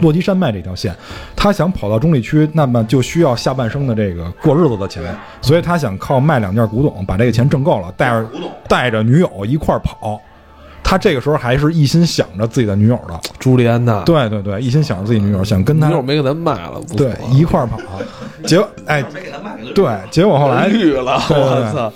[0.00, 0.94] 落基山脉这条线，
[1.34, 5.02] 他想跑到中立区，那么就需要下半生的这个过日子的钱，
[5.42, 8.26] 所以他想靠卖两件古董把这个钱挣够了，带着
[8.68, 10.20] 带着女友一块儿跑。
[10.88, 17.76] 他这个时候还是一心想着自己的女友的，朱莉安娜，对对对，一心想着自己女友，想跟他女友没给他卖了，不对一块儿跑。
[18.44, 19.04] 结果哎，
[19.74, 21.92] 对，结果后来绿了，我操！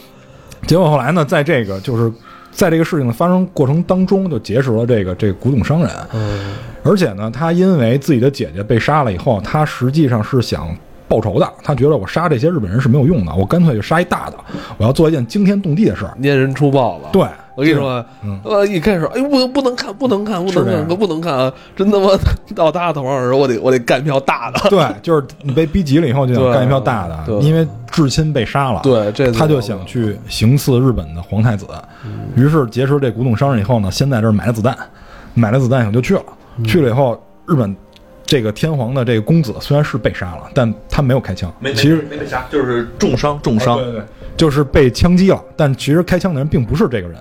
[0.67, 2.13] 结果后来呢，在这个就是
[2.51, 10.69] 在这个事情的发生过程当中，就结识了这个这个古董商人，嗯而且呢，他因为自己的姐姐被杀了以后，他实际上是想
[11.07, 11.49] 报仇的。
[11.63, 14.37] 他觉得我杀这些日本人是没有用的，我干脆就杀一大的，
[14.79, 16.17] 我要做一件惊天动地的事儿。
[16.21, 17.11] 拈人出豹了。
[17.13, 17.23] 对，
[17.61, 21.53] 我跟你说，嗯呃，一开始，哎，不能不能看，不能看，不能看，是这样可不能看啊！
[21.77, 22.09] 真他妈
[22.57, 24.71] 到他头上的时候，我得我得干一票大的。
[24.71, 28.81] 对，就是你被逼急了以后就想干一票大的，对因为至亲被杀了。
[28.83, 31.67] 对，这他就想去行刺日本的皇太子，
[32.35, 34.75] 于是结识这古董商人以后呢，先在这儿买了子弹，
[35.35, 36.23] 买了子弹以后就去了。
[36.65, 37.77] 去了以后，日本
[38.25, 43.77] 这个天皇的这个公子虽然是被杀了，但他没有开枪，没其实没被杀，就是重伤，重伤。
[43.77, 44.05] 对对对，
[44.37, 47.17] 就是被枪击了，但其实开枪的人并不是这个人，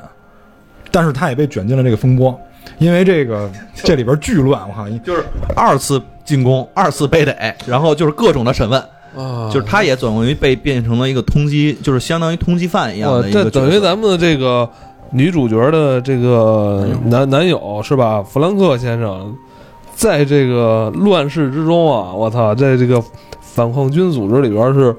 [0.91, 2.37] 但是他也被卷进了这个风波。
[2.77, 5.23] 因为这个 这里边巨乱，我靠，就是
[5.55, 8.79] 二次进攻，二次被逮，然后就是各种的审问，
[9.17, 14.69] 啊，就是他也等于被变成了一个通缉，就是相当于通缉犯一样哇的一个这等于咱们的这个
[15.11, 18.21] 女主角的这个男男友是吧？
[18.21, 19.33] 弗兰克先生，
[19.95, 23.03] 在这个乱世之中啊，我操，在这个
[23.41, 24.95] 反抗军组织里边是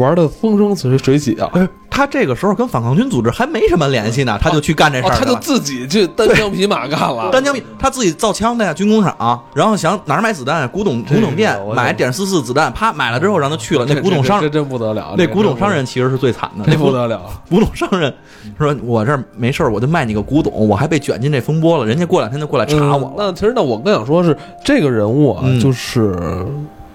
[0.00, 1.48] 玩的风生水水起啊！
[1.52, 7.28] 哎他这个时候跟反抗军组织还没什么联系呢，他就去干这事哦，儿他就自己去单枪匹马干了。
[7.30, 13.84] 单枪匹他自己造枪的呀，军工厂，然后想哪儿买子弹，古董古董店买点四四子弹，啪买了之后让他去了。
[13.86, 17.20] 那古董商这这真不得了，那古董商人其实是最惨的，那不得了。
[17.50, 18.14] 古董商人
[18.56, 23.14] 说：“我这儿没事儿，我就卖你个古董，我还被卷进这风波了，人家过两天就过来查我了。
[23.16, 24.34] 嗯那其实那我更想说是
[24.64, 26.16] 这个人物啊，嗯就是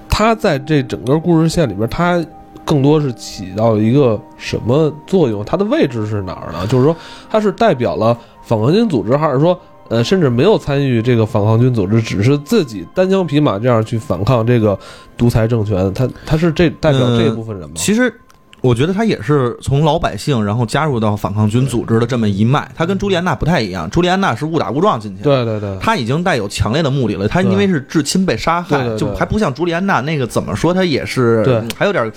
[0.10, 2.26] 他在这整个故事线里边，他
[2.66, 5.46] 更多是起到一个什么作用？
[5.46, 6.66] 它的位置是哪儿呢？
[6.68, 6.96] 就是说，
[7.30, 9.60] 它是代表了反抗军组织，还是说？
[9.88, 14.78] 呃，甚至没有参与这个反抗军组织，只是自己单枪匹马这样去反抗这个
[15.16, 15.94] 独裁政权。
[15.94, 17.76] 他他是这代表这一部分人吗？
[17.76, 18.14] 其实。”
[18.62, 22.68] 我觉得他也是从老百姓，然后加入到反抗军组织的这么一脉。
[22.74, 27.28] 他跟朱莉安娜不太一样，朱莉安娜是误打误撞进去的，对对对，他已经带有强烈的目的了。
[27.28, 32.12] 他因为是至亲被杀害，就还不像朱莉安娜那个怎么说，他也是对还有点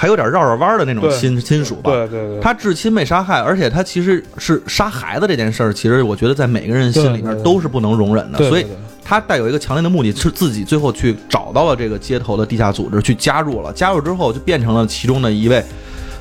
[0.00, 1.90] 还有点绕着弯的那种亲亲属吧。
[1.90, 8.66] 对对对，他至亲被杀害，而且他其实是杀孩子这件事儿，其实我觉得在每个人心里面都是不能容忍的，所以
[9.04, 13.72] 他带有一个强烈的目的，是自己最后去找到了这个街头的地下组织，去加入了。
[13.72, 15.60] 加入之后就变成了其中的一位，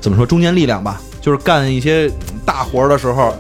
[0.02, 2.10] 怎么说中坚力量吧，就是干一些
[2.44, 3.32] 大活儿的时候，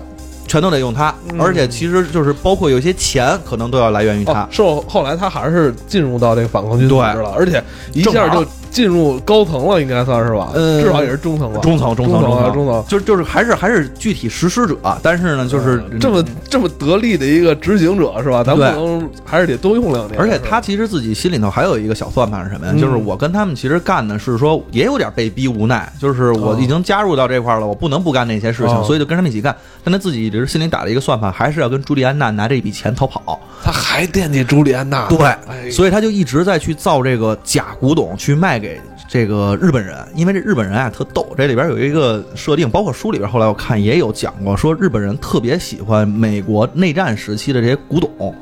[0.47, 4.43] 全都得用他，嗯而且其实就是包括有些钱可能都要来源于他。
[4.43, 7.61] 哦，是后后来他还是进入到这个反抗军组织了，而且
[7.93, 10.51] 一下就进入高层了，应该算是吧？
[10.55, 11.59] 嗯至少也是中层了。
[11.59, 12.83] 中层，中层中层，啊，中中层。
[12.87, 18.43] 就就是还是还是具体实施者，但是呢，就是这么这么得力的一个执行者是吧？
[18.43, 20.19] 咱不能还是得多用两年。
[20.19, 22.71] 而且他其实自己心里头还有一个小算盘是什么呀？
[22.75, 29.55] 嗯就是我跟他们其实干的是说，也有点被逼无奈，就是我已经加入到这块儿了，我不能不干那些事情，哦所以就跟他们一起干。
[29.83, 33.39] 但他自己一直心里打了一个算盘，还是要跟朱莉安娜拿这笔钱逃跑。
[33.63, 35.17] 他还惦记朱莉安娜，对
[35.47, 38.79] 哎所以他就一直在去造这个假古董，去卖给
[39.09, 39.97] 这个日本人。
[40.15, 48.33] 因为这日本人啊特逗，这里边有一个设定，包括书里边后来我看也有讲过，说日本人特别喜欢美国内战时期的这些古董，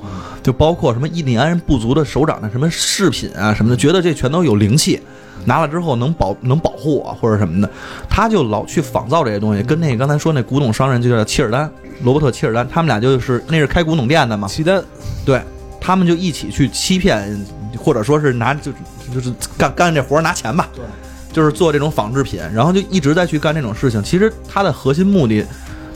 [0.44, 5.00] 就包括什么印第安人部族的首长的什么饰品啊什么的，觉得这全都有灵气。
[5.48, 7.70] 拿了之后能保能保护我或者什么的，
[8.10, 11.70] 他就老去仿造这些东西，跟那个刚才说那古董商人就叫切尔丹，
[12.04, 14.84] 罗伯特切尔丹，他们俩就是那是开古董店的嘛，契丹。
[15.26, 15.42] 对
[15.80, 17.40] 他们就一起去欺骗，
[17.78, 18.72] 或者说是拿就
[19.14, 20.84] 就是干干这活儿拿钱吧，对，
[21.32, 24.04] 就是做这种仿制品，然后就一直在去干这种事情。
[24.04, 25.46] 其实他的核心目的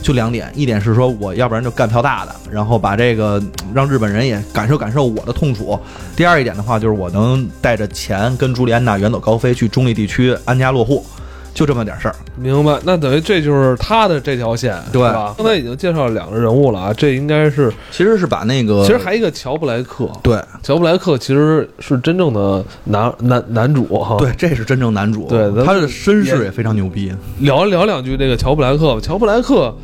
[0.00, 3.42] 就两点，一点是说我要不然就干票大的，然后把这个
[3.74, 5.78] 让日本人也感受感受我的痛楚；
[6.16, 11.04] 第二一点的话，就是我能带着钱跟朱莉安娜远走高飞，去中立地区安家落户，
[11.52, 12.14] 就这么点事儿。
[12.36, 12.78] 明白？
[12.84, 15.34] 那等于这就是他的这条线，对吧？
[15.36, 24.16] 刚才已经介绍了两个人物了啊，这应该是其实是把那个，其实还一个乔布莱克，对乔布莱克其实是真正的男男男主哈。
[24.18, 27.12] 对，这是真正男主，对他的身世也非常牛逼。
[27.40, 29.00] 聊聊两句这个乔布莱克吧。
[29.02, 29.74] 乔布莱克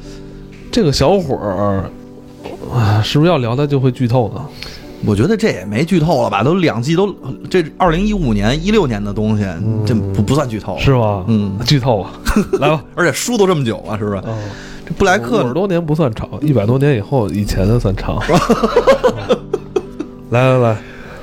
[0.71, 1.85] 这个小伙儿
[2.73, 4.45] 啊，是不是要聊他就会剧透呢？
[5.05, 6.43] 我觉得这也没剧透了吧？
[6.43, 7.15] 都两季都，
[7.51, 9.45] 这二零一五年、一六年的东西，
[9.87, 11.25] 这不不算剧透，是吗？
[11.29, 12.13] 嗯，剧透啊，
[12.59, 12.83] 来吧。
[12.95, 14.17] 而且书都这么久了，是不是？
[14.17, 14.39] 哦，
[14.87, 18.19] 这布莱五十克多年不算长，一百多年以后以前的算长。
[20.31, 20.77] 来来来，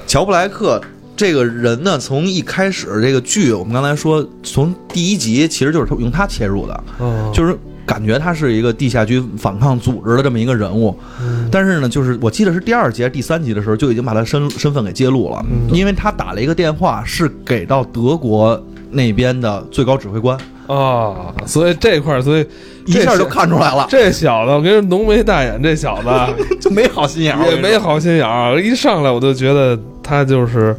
[0.08, 0.82] 乔布莱克
[1.16, 10.98] 这个人呢，从一开始这个剧，我们刚才说，从第一集其实就是他用他切入的，嗯，就是感觉他是一个地下军反抗组织的这么一个人物。
[11.22, 11.48] 嗯。
[11.52, 15.76] 但是呢，就是我记得是第二集还是第三集的时候，就已经把他身身份给揭露了，嗯。
[15.76, 18.62] 因为他打了一个电话，是给到德国
[18.92, 22.46] 那边的最高指挥官，啊，所以这块儿，所以
[22.86, 26.10] 一下就看出来了，这小子，我跟你说浓眉大眼，这小子
[26.62, 30.76] 就没好心眼儿，也没好心眼儿，一上来我就觉得他就是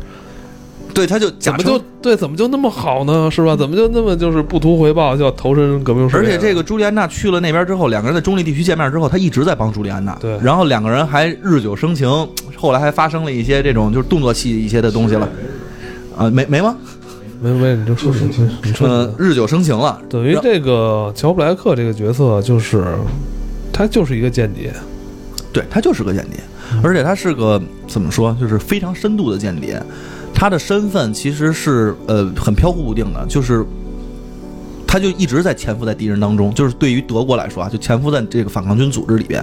[0.95, 3.29] 对，他就怎么就对，怎么就那么好呢？
[3.31, 3.57] 是吧？
[3.57, 6.23] 怎么就那么就是不图回报就要投身革命事业？
[6.23, 10.17] 而且这个朱莉安娜去了那边之后，两个人在中立地区见面之后，他一直在帮朱莉安娜。
[10.21, 12.09] 对然后两个人还日久生情，
[12.57, 15.29] 后来还发生了一些这种就是动作戏一些的东西了。
[16.17, 16.77] 啊，没没吗？
[17.43, 18.27] 没没，你就说说，
[18.63, 20.01] 你说呃说，，日久生情了。
[20.09, 22.85] 等于这个乔布莱克这个角色就是
[23.73, 24.73] 他就是一个间谍，
[25.53, 26.39] 对他就是个间谍，
[26.83, 29.83] 而且他是个怎么说，就是非常深度的间谍。
[30.35, 33.65] 他的身份其实是呃很飘忽不定的，就是
[34.87, 39.43] 他就一直在潜伏在敌人当中，就是对于德国来说啊，就潜伏在这个反抗军组织里边，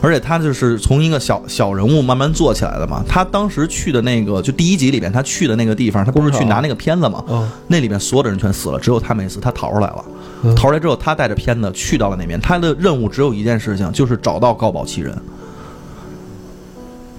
[0.00, 3.04] 而且他就是从一个小小人物慢慢做起来的嘛。
[3.06, 10.04] 他当时去的那个就第一集里边他去的那个地方，他不是去拿那个片子嘛，嗯那里边所有的人全死了，只有他没死，他逃出来了。
[10.42, 15.16] 嗯逃出来之后，他带着片子去到了那边，他的任务只有一件事情，就是找到高保奇人。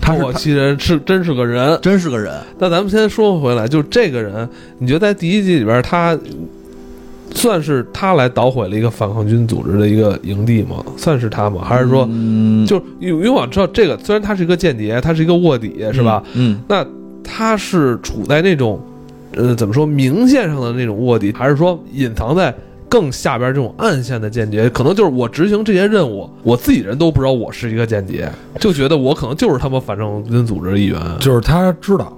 [0.09, 1.77] 他是我其人是真是个人。
[1.81, 4.47] 真是个人，那咱们先说回来，就这个人，
[4.79, 6.17] 你觉得在第一季里边，他
[7.31, 10.83] 算是他来捣毁了一个反抗军组织的一个营地吗？
[10.97, 11.61] 算是他吗？
[11.63, 16.23] 还是说，嗯，就因为因为我知道这个，虽然他是一个间谍，他是一个卧底，是吧？
[16.33, 16.59] 嗯？
[16.67, 16.85] 那
[17.23, 18.81] 他是处在那种，
[19.35, 22.53] 呃，怎么说明线上的那种卧底，还是说隐藏在
[22.89, 24.67] 更下边这种暗线的间谍？
[24.71, 28.29] 可能就是我执行这些任务，我自己人都不知道我是一个间谍，
[28.59, 30.99] 就觉得我可能就是他们反正军组织的一员。
[31.19, 32.11] 就是他知道，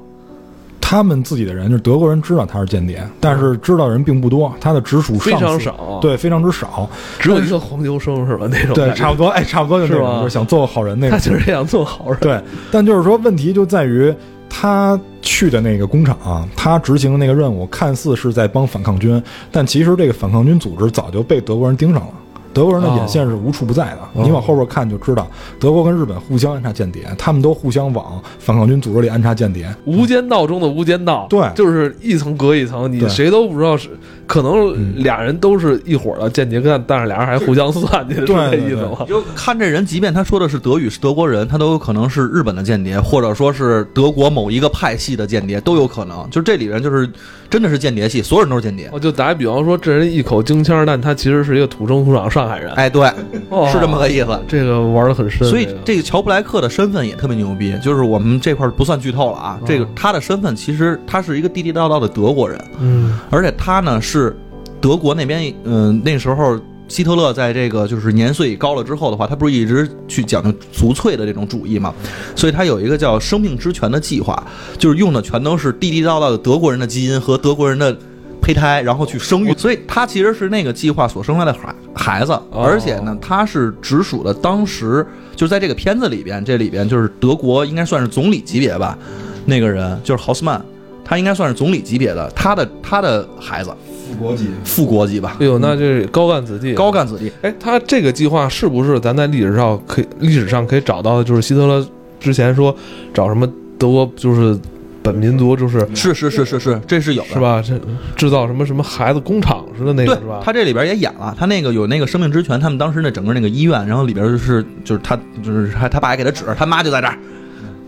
[0.79, 6.89] 他们自己的人，就是德国人知道他是间谍，但是知道人并不多，他的直属非常少，，对，非常之少。
[7.19, 8.47] 只有一个黄牛生是吧？
[8.49, 11.23] 那种对，差不多，哎，差不多就那是就是想做个好人那种他。
[11.23, 12.17] 就是想做好人。
[12.21, 12.41] 对，
[12.71, 14.13] 但就是说，问题就在于
[14.53, 22.13] 他去的那个工厂、啊他执行的那个任务，看似是在帮反抗军，但其实这个反抗军组织早就被德国人盯上了。
[22.53, 25.27] 德国人的眼线是无处不在的，哦你往后边看就知道，
[25.59, 29.73] 德国跟日本互相安插间谍，他们都互相往反抗军组织里安插间谍。
[29.85, 33.89] 无间道中的无间道，对就是一层隔一层，你谁都不知道是，
[34.27, 39.05] 可能嗯俩人都是一伙的间谍，但但是俩人还互相算计，是这意思吗？
[39.07, 46.27] 就看这人，即便他说的是德语是德国人，他都有可能是日本的间谍，或者说是德国某一个派系的间谍，都有可能。
[46.29, 47.09] 就这里边就是
[47.49, 48.89] 真的是间谍系，所有人都是间谍。
[48.91, 53.11] 我就打比方说，这人一口京腔，但他其实是一个土生土长上海人，哎，对，
[53.49, 54.39] 哦是这么个意思。
[54.47, 55.47] 这个玩的很深。
[55.47, 59.59] 所以这个乔布莱克的身份也特别牛逼，就是我们这块儿不算剧透了啊。
[59.65, 64.35] 这个哦他的身份其实他是一个地地道道的德国人，嗯而且他呢是
[64.79, 71.93] 德国那边，嗯、那时候希特勒在这个就是年岁高了之后的话，他不是一直去讲究族粹的这种主义嘛，
[72.35, 74.43] 所以他有一个叫生命之泉的计划，
[74.77, 77.95] 就是用的全都是地地道道的德国人的基因和德国人的。
[78.41, 82.63] 胚胎，然后去生育，所以他其实是那个计划所生下的孩孩子，哦。
[82.63, 88.97] 而且呢，他是直属的当时就是在这个片子里边，这里边就是德国应该算是总理级别吧，
[89.45, 90.59] 那个人就是豪斯曼，
[91.05, 93.71] 他应该算是总理级别的，他的他的孩子，
[94.09, 97.31] 副国级，副国级吧，哎呦，那这高干子弟，高干子弟。
[97.41, 101.23] 哎，他这个计划是不是咱在历史上可以历史上可以找到的？
[101.23, 101.85] 就是希特勒
[102.19, 102.75] 之前说
[103.13, 104.57] 找什么德国就是
[105.03, 107.39] 本民族就是是是是是是，这是有的，是？
[107.39, 107.61] 吧？
[107.61, 107.73] 这
[108.15, 110.41] 制造什么什么孩子工厂似的那对个是吧？
[110.43, 117.17] 他这里边也演了，他那个有那个生命之泉，他们当时那整个那个医院，然后里边就是就是他就是他他爸也给他指，他妈就在这儿，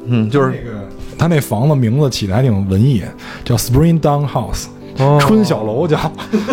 [0.08, 0.88] 嗯，就是那个
[1.18, 3.04] 他那房子名字起的还挺文艺，
[3.46, 4.66] 叫 Spring Down House，、
[4.98, 6.00] 哦春小楼叫。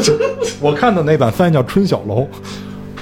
[0.61, 2.29] 我看的那版翻译叫春小楼。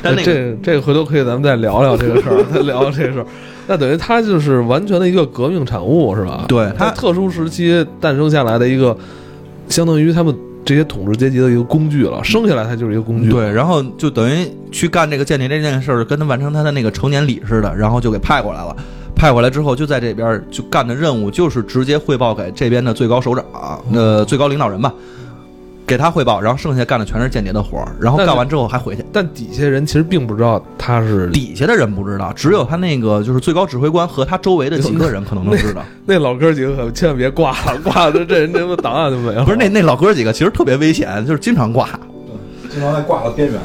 [0.00, 3.26] 但那个这这个回头可以咱们再聊聊这个事儿， 再聊聊这个事儿。
[3.68, 6.46] 那等于他就是完全的一个革命产物，是吧？
[6.48, 8.96] 对他特殊时期诞生下来的一个，
[9.68, 12.24] 相当于他们这些统治阶级的一个工具了。
[12.24, 13.30] 生下来他就是一个工具。
[13.30, 18.74] 对，然后就等于去干这个间谍这件事儿，跟他完成他的那个成年礼似的，然后就给派过来了。
[19.14, 23.44] 派过来之后，就在这边就干的任务就是直接汇报给这边的最高首长，
[23.92, 24.94] 呃，最高领导人吧，
[25.88, 29.02] 给他汇报，然后剩下干的全是间谍的活儿，然后干完之后还回去。
[29.10, 35.82] 但底下人其实并不知道他是底下的人不知道，只有他那个就是最高指挥官和他周围的几个人可能都知道。
[36.04, 39.44] 那老哥几个可千万别挂了， 挂了这人这个档案就没了。
[39.46, 41.88] 不是那那老哥几个其实特别危险，就是经常挂。
[42.70, 43.58] 经常在挂的边缘。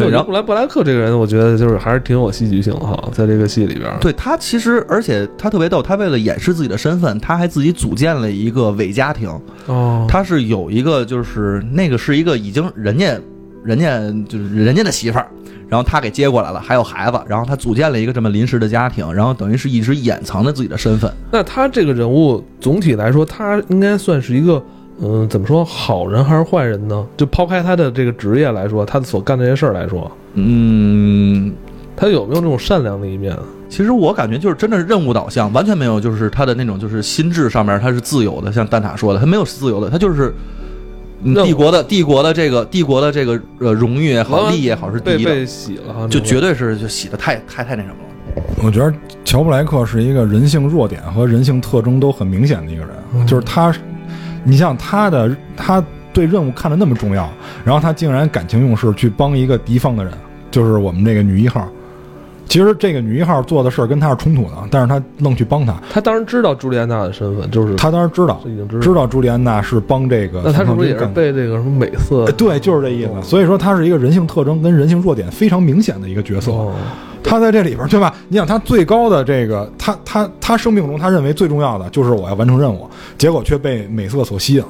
[0.00, 3.90] 对，然后布莱布莱克这个人，我觉得就是还是挺有戏剧性的哈，在这个戏里边。
[4.00, 9.28] 对他其实，而且他特别逗，他为了掩饰自己的身份，他还自己组建了一个伪家庭。
[9.66, 13.18] 哦，他是有一个，就是那个是一个已经人家
[13.62, 15.26] 人家就是人家的媳妇儿，
[15.68, 21.12] 然后他给接过来了，还有孩子，然后他组建了一个这么临时的家庭，然后等于是一直掩藏着自己的身份。
[21.30, 24.62] 那他这个人物总体来说，他应该算是一个，
[25.02, 27.06] 嗯，怎么说，好人还是坏人呢？
[27.16, 31.52] 就抛开他的这个职业来说，他所干这些事儿来说，嗯，
[31.96, 33.36] 他有没有那种善良的一面？
[33.68, 40.32] 其实我感觉就是真的是任务导向，完全没有就是他的那种就是心智上面他是自由的，像蛋塔说的，他没有自由的，他就是。
[41.44, 48.42] 帝国的帝国的这个帝国的这个呃荣誉也好，利益也好是第一的，被被洗了，就绝对是就洗的太太太那什么了。
[48.64, 48.90] 我觉得
[49.22, 53.70] 乔布莱克是一个人性弱点和人性特征都很明显的一个人，嗯就是他，
[54.44, 55.82] 你像他的他
[56.12, 57.28] 对任务看得那么重要，
[57.64, 60.12] 然后他竟然感情用事去帮一个敌方的人，
[60.50, 61.68] 就是我们这个女一号，
[62.48, 65.74] 其实这个女一号做的事儿跟他是冲突的，但是他愣去帮他。
[65.88, 68.40] 他当然知道朱莉安娜的身份，就是他当然知道
[68.80, 72.32] 知道朱莉安娜是帮这个那他是不是也是被这个什么美色呃？
[72.32, 73.22] 对，就是这意思。
[73.22, 76.50] 所以说，他是一个人性特征跟人性弱点非常明显的一个角色。
[76.50, 76.74] 哦，
[77.22, 78.14] 他在这里边儿，对吧？
[78.28, 84.68] 你想，他最高的这个，他他他生命中他认为最重要的就是我要完成任务，结果却被美色所吸引了。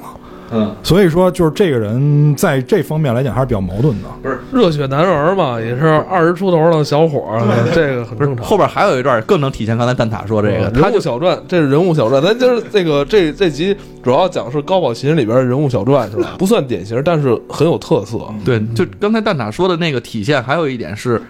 [0.53, 4.09] 嗯，所以说，就是这个人在这方面来讲还是比较矛盾的。
[4.21, 7.41] 不是热血男儿嘛，也是二十出头的小伙儿，
[7.73, 8.45] 这个很正常。
[8.45, 12.21] 后边还有一段更能体现刚才蛋挞说这个，他人物就小传，这是人物小传。
[12.21, 13.73] 咱就是这个这这集
[14.03, 16.35] 主要讲是高保琴里边的人物小传，是吧？
[16.37, 18.19] 不算典型，但是很有特色。
[18.43, 21.21] 对，就刚才蛋挞说的那个体现，还有一点是，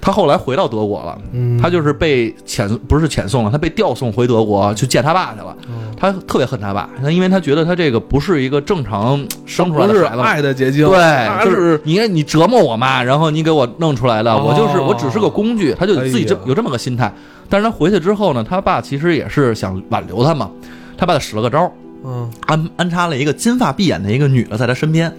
[0.00, 1.58] 他后来回到德国了，嗯。
[1.60, 5.56] 他就是被遣不是遣送了，他被调送回德国去见他爸去了。
[5.96, 10.22] 他特别恨他爸，他因为他觉得他这个不是一个正常生出来的孩子。
[10.22, 14.44] 爱的结晶，对，他就是你你折磨我妈，然后你给我弄出来的，哦。
[14.46, 17.12] 我就是我只是个工具，他就自己这哎有这么个心态。
[17.48, 20.50] 但是他回去之后呢，他爸其实也是想挽留他嘛，
[20.96, 21.72] 他爸使了个招儿，
[22.04, 25.12] 嗯，安安插了一个金发碧眼的一个女的在他身边，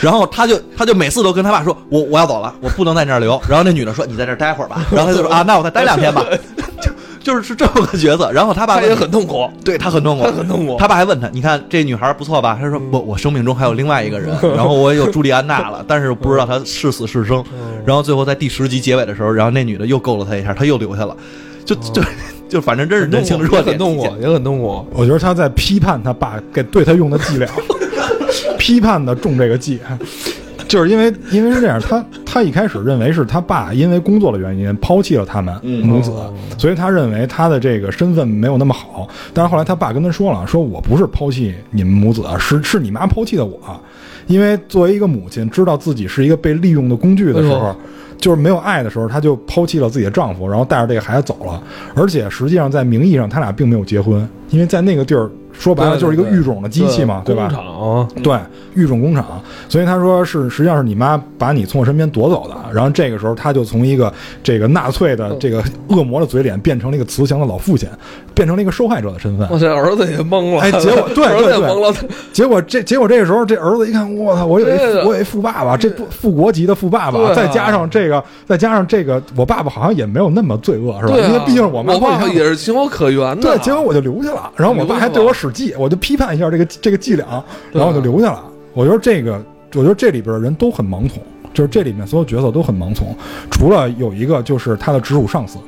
[0.00, 4.84] 然后他就他就每次都跟他爸说：“我我要走了，我不能在那儿留。”然后那女的说：“你在这儿待会儿吧。
[4.92, 6.24] ”然后他就说：“啊，那我再待两天吧。”
[6.80, 6.90] 就
[7.22, 8.30] 就是是这么个角色。
[8.30, 17.42] 然后他爸他也很痛苦，对他很痛苦，他很痛苦他爸还问他：“你看这女孩不错吧？”他说：“我我生命中还有另外一个人， 然后我也有朱莉安娜了，但是不知道她是死是生。”
[17.86, 21.16] 然后最后在第十集结尾的时候，然后那女的又勾了他一下，他又留下了，
[21.64, 22.02] 就就
[22.48, 24.86] 就反正真是人性的弱点也很痛苦，也很痛苦。
[24.92, 27.48] 我觉得他在批判他爸给对他用的伎俩，
[28.66, 29.78] 批判的中这个计，
[30.66, 36.10] 就是因为因为是这样，他他一开始认为是他爸因为工作的原因抛弃了他们母子，
[36.58, 39.08] 所以他认为他的这个身份没有那么好。
[39.32, 43.60] 但是后来他爸跟他说了，说我不是抛弃你们母子，是是你妈抛弃的我，
[44.26, 47.72] 因为作为一个母亲，知道自己是一个被利用的工具的时候。
[48.18, 51.62] 就是没有爱的时候，她就抛弃了自己的丈夫，然后带着这个孩子走了。
[51.94, 57.48] 而且实际上在名义上，他俩并没有结婚，因为在那个地儿说白了就是一个育种的机器嘛，对吧？
[57.48, 58.38] 工厂对，
[58.74, 67.88] 育种工厂，所以他说是实际上是你妈把你从我身边夺走的，然后这个时候他就从一个这个纳粹的这个恶魔的嘴脸变成了一个慈祥的老父亲，
[68.34, 69.48] 变成了一个受害者的身份。
[69.50, 81.16] 我这儿子也懵了，哎结果对对对 结果这结果这个时候，这儿子一看，我操，我有一我有一富爸爸，这不副国级的富爸爸，啊再加上这个，再加上这个，我爸爸好像也没有那么罪恶，是吧？
[81.16, 83.42] 因为毕竟我妈我爸爸也是情有可原的。
[83.42, 87.42] 对，结果我就留下了，然后我爸还对我使计，我就批判一下这个这个伎俩，
[87.72, 88.44] 然后我就留下了。
[88.74, 89.42] 我觉得这个，
[89.74, 91.22] 我觉得这里边人都很盲从，
[91.54, 93.14] 就是这里面所有角色都很盲从，
[93.50, 95.58] 除了有一个就是他的直属上司，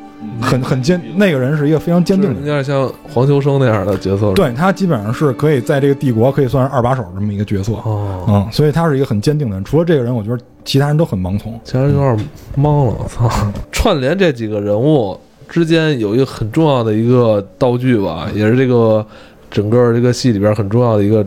[0.41, 2.47] 很很坚，那个人是一个非常坚定的有。
[2.47, 9.65] 点像黄秋生那样的角色。，对他基本上是可以在这个帝国可以算是二把手这么一个角色，哦，嗯，所以他是一个很坚定的人。
[9.65, 11.59] 除了这个人，我觉得其他人都很盲从。
[11.65, 12.17] 其他人有点
[12.57, 13.31] 懵了，我操！
[13.73, 15.19] 串联这几个人物
[15.49, 19.05] 之间有一个很重要的一个道具吧，也是这个
[19.51, 21.27] 整个这个戏里边很重要的一个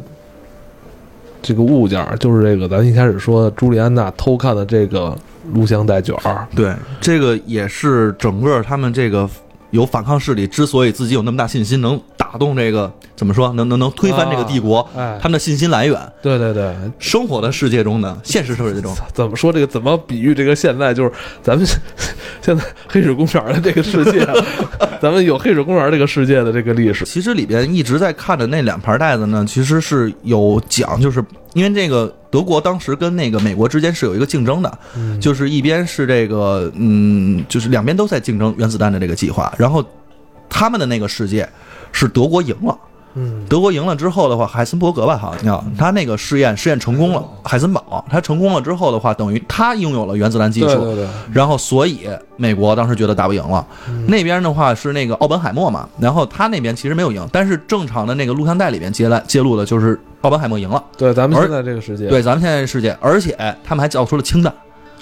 [1.42, 5.18] 这个物件，就是这个咱一开始说朱莉安娜偷看的这个
[5.54, 6.48] 录像带卷儿。
[6.56, 9.28] 对，这个也是整个他们这个
[9.72, 16.00] 有反抗势力之所以自己有那么大信心，能打动这个怎么说，能能能推翻这个帝国，哎他们的信心来源。
[16.22, 19.68] 对对对，生活的世界中呢现实世界中，怎么说这个？
[19.68, 20.94] 怎么比喻这个现在？
[20.94, 21.12] 就是
[21.42, 21.66] 咱们
[22.42, 24.28] 现在黑水公园的这个世界，
[25.02, 27.06] 咱们有黑水公园这个世界的这个历史。
[27.06, 34.80] 其实里边一直在看的那两盘带子呢，其实是有讲，就是因为这个德国当时跟那个美国之间是有一个竞争的，
[35.20, 39.86] 就是一边是这个嗯，就是两边都在竞争原子弹的这个计划，然后
[40.50, 41.48] 他们的那个世界
[41.92, 42.76] 是德国赢了。
[43.16, 52.08] 嗯，德国赢了之后的话，海森伯格吧，好像叫他那个试验试验成功了，海森堡他成功了之后的话，等于他拥有了原子弹技术，对对对，然后所以
[52.38, 53.66] 美国当时觉得打不赢了，
[54.08, 64.54] 那边的话是那个奥本海默嘛，然后他那边其实没有赢，但是正常的那个录像带里边揭来揭露的就是奥本海默赢了，对，咱们而现在这个世界，对，咱们现在的世界，而且他们还造出了氢弹，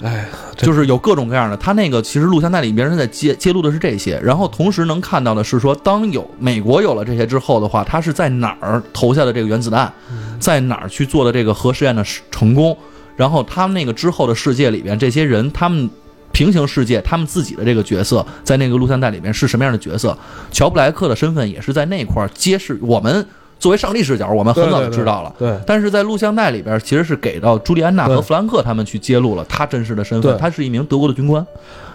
[0.02, 0.26] 哎，
[0.56, 1.56] 这就是有各种各样的。
[1.56, 9.92] 他那个其实录像带里边是在揭揭露的是这些，然后同时能看到的是说，当有美国有了这些之后的话，他是在哪儿投下的这个原子弹，
[10.38, 12.76] 在哪儿去做的这个核试验的成功，
[13.16, 15.88] 然后他们那个之后的世界里边，这些人他们。
[16.32, 20.16] 平行世界，他们自己的这个角色在那个录像带里面是什么样的角色？
[20.52, 22.78] 乔布莱克的身份也是在那块儿揭示。
[22.82, 23.26] 我们
[23.60, 25.32] 作为上帝视角，我们很早就知道了。
[25.38, 31.46] 对，但是在录像带里边，其实是给到朱莉安娜和弗兰克他们去揭露了他真实的身份，对他是一名德国的军官。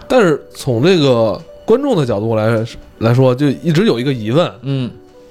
[0.08, 2.64] 但是从这个观众的角度来
[2.98, 4.88] 来说，就一直有一个疑问：嗯，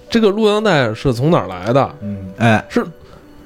[0.09, 1.89] 这个录像带是从哪儿来的？
[2.01, 2.85] 嗯，哎，是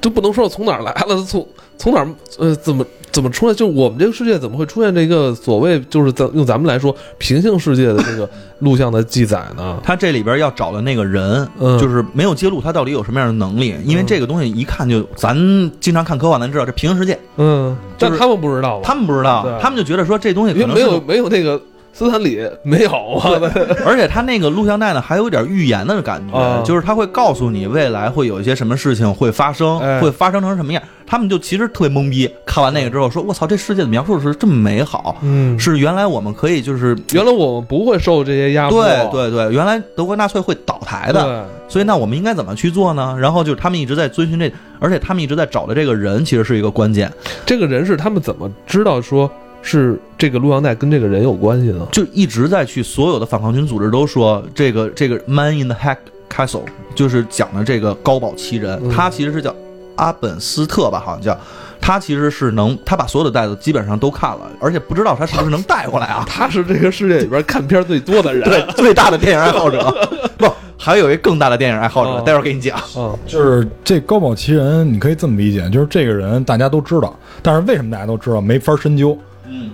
[0.02, 2.08] 就不能说是从哪儿来了，从从哪儿
[2.40, 2.84] 呃怎么
[3.20, 3.54] 怎怎么出来？
[3.54, 9.78] 就我们这个世界怎么会出现这个所谓就是咱用咱们来说平行世界的这个 录像的记载呢？
[9.84, 15.36] 他这里边要找的那个人，嗯就是没有揭露他到底有什么样的能力，因为这个东西一看就，咱
[15.82, 21.62] 经常看科幻，咱知道这平行世界，嗯，但就是他们不知道，他们不知道，他们就觉得说这东西可能是因为没有没有那个
[21.92, 23.32] 斯坦李没有啊，
[23.86, 26.64] 而且他那个录像带呢，还有点预言的感觉，啊。
[26.66, 30.00] 就是他会告诉你未来会有一些什么事情会发生，哎。
[30.00, 30.82] 会发生成什么样。
[31.06, 43.18] 他们就其实特别懵逼，看完那个之后说：“我操，这世界的描述是这么美好，嗯，是原来我们可以就是原来我们不会受这些压迫，对对对，原来德国纳粹会倒台的，所以那我们应该怎么去做呢？
[43.20, 47.12] 然后就是他们一直在遵循这，而且他们一直在找的这个人其实是一个关键，
[47.44, 49.28] 这个人是他们怎么知道说
[49.62, 51.88] 是这个录像带跟这个人有关系呢？
[51.92, 55.98] 就一直在去所有的反抗军组织都说这个这个 Man in the Hack
[56.30, 56.64] Castle
[56.96, 59.54] 就是讲的这个高保奇人，嗯他其实是叫
[59.96, 61.38] 阿本斯特吧，好像叫。
[61.82, 66.26] 他其实是能，他把所有的袋子基本上都看了，而且不知道他是不是能带回来啊。
[66.28, 69.90] 他是这个世界里边看片最多的人，对， 最大的电影爱好者，
[70.38, 70.46] 不，
[70.78, 72.78] 还有一个更大的电影爱好者，哦待会儿给你讲。
[72.98, 79.18] 嗯，就是这高保奇人，你可以这么理解，就是这个人大家都知道，但是为什么大家都知道没法深究？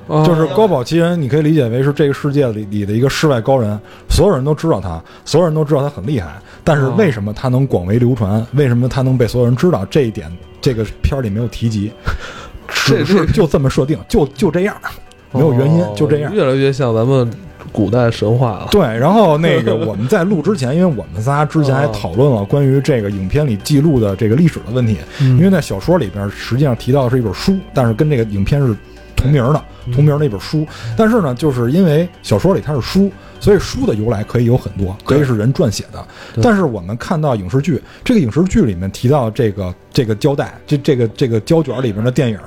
[0.08, 8.46] 哦就是高保奇人，你可以理解为是这个世界里里的一个世外高人，所有人都知道他，所有人都知道他很厉害，但是为什么他能广为流传？
[8.54, 9.86] 为什么他能被所有人知道？
[9.86, 11.92] 这一点这个片儿里没有提及，
[12.88, 14.76] 这只是就这么设定，就就这样，
[15.32, 16.34] 没有原因，哦就这样。
[16.34, 17.30] 越来越像咱们
[17.72, 18.68] 古代神话了。
[18.72, 28.76] 对，然后那个我们在录之前，因为我们仨之前还讨论了关于这个影片里记录的这个历史的问题，因为在小说里边实际上提到的是一本书，但是跟这个影片是
[29.16, 29.64] 同名的，
[29.94, 30.66] 同名的一本书。
[30.98, 36.06] 但是呢，就是因为小说里它是书，所以书的由来可以有很多，可以是人撰写的。
[36.42, 42.40] 但是我们看到影视剧，这个影视剧里面提到这个这个胶带，这这个这个胶卷里面的电影。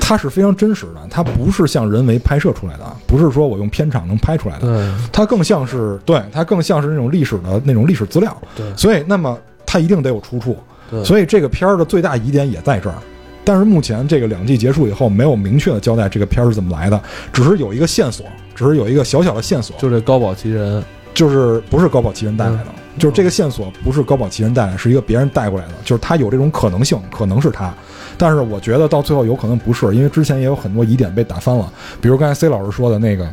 [0.00, 8.34] 它是非常真实的，它不是像人为拍摄出来的，不是说我用片场能拍出来的，它更像是对，它更像是那种历史的那种历史资料。
[8.56, 10.56] 对所以那么它一定得有出处。
[10.90, 12.96] 对所以这个片儿的最大疑点也在这儿。
[13.48, 17.00] 但是目前这个两季结束以后，没有明确的交代这个片儿是怎么来的，
[17.32, 20.84] 只是有一个线索，只是有一个小小的线索，就这高保奇人，
[21.14, 22.66] 就是不是高保奇人带来的，
[22.98, 27.72] 就是这个线索不是高保奇人带来，是一个别人带过来的，就是他有这种可能性，可能是他。
[28.18, 31.72] 但是我觉得到最后有可能不是，因为之前也有很多疑点被打翻了，
[32.02, 33.26] 比如刚才 C 老师说的那个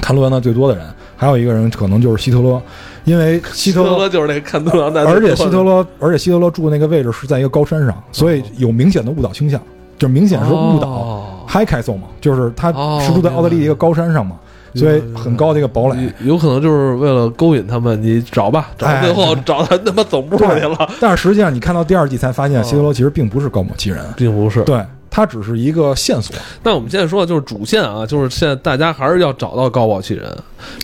[0.00, 2.62] 看录像带最多的人，还有一个人可能就是希特勒，
[3.04, 9.60] 因为希特勒勒就是那看录像带，而且希特勒，而且希特勒住的那个位置是在一个高山上，所以有明显的误导倾向，
[9.98, 10.88] 就明显是误导。
[10.88, 14.36] 哦 High Castle 嘛，就是他哦是住在奥地利一个高山上嘛，
[14.74, 16.10] 所以很高的一个堡垒。
[16.20, 24.62] 有有可能就是为了勾引他们，你找吧，找到最后找他他妈总部去了，但是实际上你看到第二季才发现，哦希特勒其实并不是高某奇人，并不是。
[24.62, 26.34] 对他只是一个线索。
[26.62, 30.34] 那我们现在说的就是主线啊，就是现在大家还是要找到高保奇人，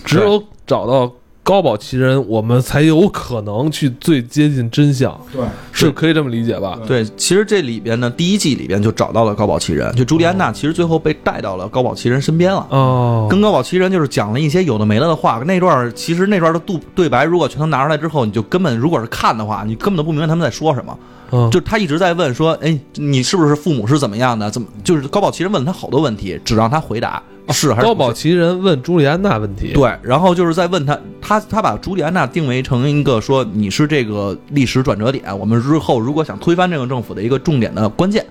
[0.04, 1.10] 只有找到
[1.48, 5.42] 高保奇人，我们才有可能去最接近真相，对，
[5.72, 6.78] 是可以这么理解吧？
[6.86, 12.66] 对，其实这里边呢，第一季里边就找到了高保奇人，就朱莉安娜其实最后被带到了高保奇人身边了。
[12.68, 20.94] 哦，跟高保奇人就是讲了一些有的没的的话，那段其实那段的对对白，如果全都拿出来之后，你就根本如果是看的话，你根本都不明白他们在说什么。
[21.30, 24.50] 嗯就是他一直在问说，哎，你是不是父母是怎么样的？
[24.50, 27.22] 怎么就是高保奇人问了他好多问题，只让他回答
[27.52, 38.24] 是还是高保奇人问朱莉安娜问题，，对，然后就是在问他，他他把朱莉安娜定为成一个说你是这个历史转折点，我们日后如果想推翻这个政府的一个重点的关键。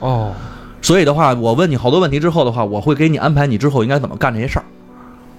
[0.00, 0.32] 哦，
[0.82, 4.64] 所以的话，我问你好多问题之后的话，我会给你安排你之后应该怎么干这些事儿。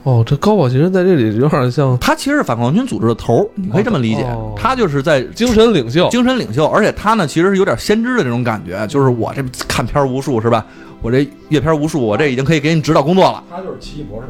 [0.03, 10.63] 哦，这高保奇人在这里有点像他其实是反抗军组织的头儿，你可以这么理解，哦他就是在精神领袖，精神领袖，而且他呢其实是有点先知的这种感觉，就是我这看片儿无数是吧？
[11.05, 13.43] 我这阅片无数，我这已经可以给你指导工作了。
[13.47, 14.27] 他就是奇异博士。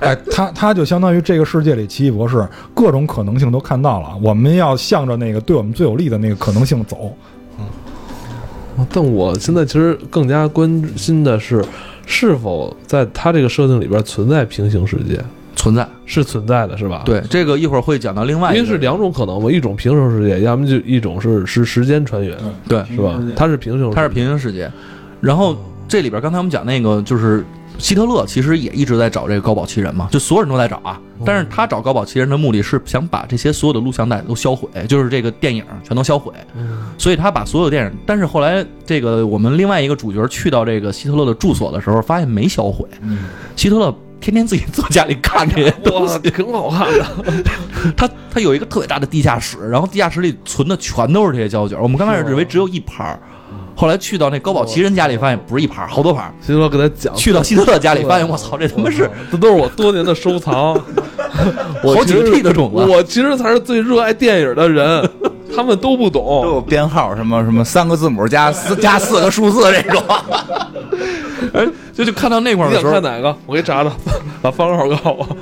[0.00, 4.08] 哎，他他就相当于这个世界里奇异博士，各种可能性都看到了。
[4.22, 7.14] 我们要向着那个对我们最有利的那个可能性走。
[7.58, 7.66] 嗯
[8.90, 11.62] 但我现在其实更加关心的是，
[12.06, 15.18] 是否在他这个设定里边存在平行世界？
[15.54, 22.36] 存在是存在的，是吧？，对这个一会儿会讲到另外一个，因为是两种可能嘛，一种平行世界，要么就一种是是时间穿越，
[22.68, 23.18] 对，是吧？
[23.34, 24.70] 它是平行世界，它是平行世界。
[25.22, 25.56] 然后
[25.88, 27.44] 这里边刚才我们讲那个就是
[27.78, 31.00] 希特勒，其实也一直在找这个高保奇人嘛，就所有人都在找啊。
[31.24, 36.32] 但是他找高保奇人的目的是想把这些所有的录像带都销毁，就是这个电影全都销毁。
[36.54, 42.86] 嗯所以他把所有电影，但是后来这个我们另外一个主角去到这个希特勒的住所的时候，发现没销毁。
[43.54, 47.06] 希特勒天天自己坐家里看这些东哇，西，挺好看的。
[47.96, 51.80] 他他有一个特别大的地下室，然后地下室里存的全都是这些胶卷。
[51.80, 53.20] 我们刚开始以为只有一盘儿，
[53.78, 56.34] 后来去到那高保奇人家里，发现不是一盘，好多盘。
[56.40, 60.72] 希特勒给他讲，去到希特勒家里， 发现我操，这他妈是 这都是我多年的收藏，
[61.84, 65.06] 我 好几个 T 的种子我其实才是最热爱电影的人，
[65.54, 66.48] 他们都不懂都。
[66.48, 70.02] 有编号，什么什么三个字母加四加四个数字这种。
[71.52, 73.36] 哎，就就看到那块儿的时候，想看哪个？
[73.46, 73.92] 我给你查查，
[74.42, 75.36] 把方号告诉我。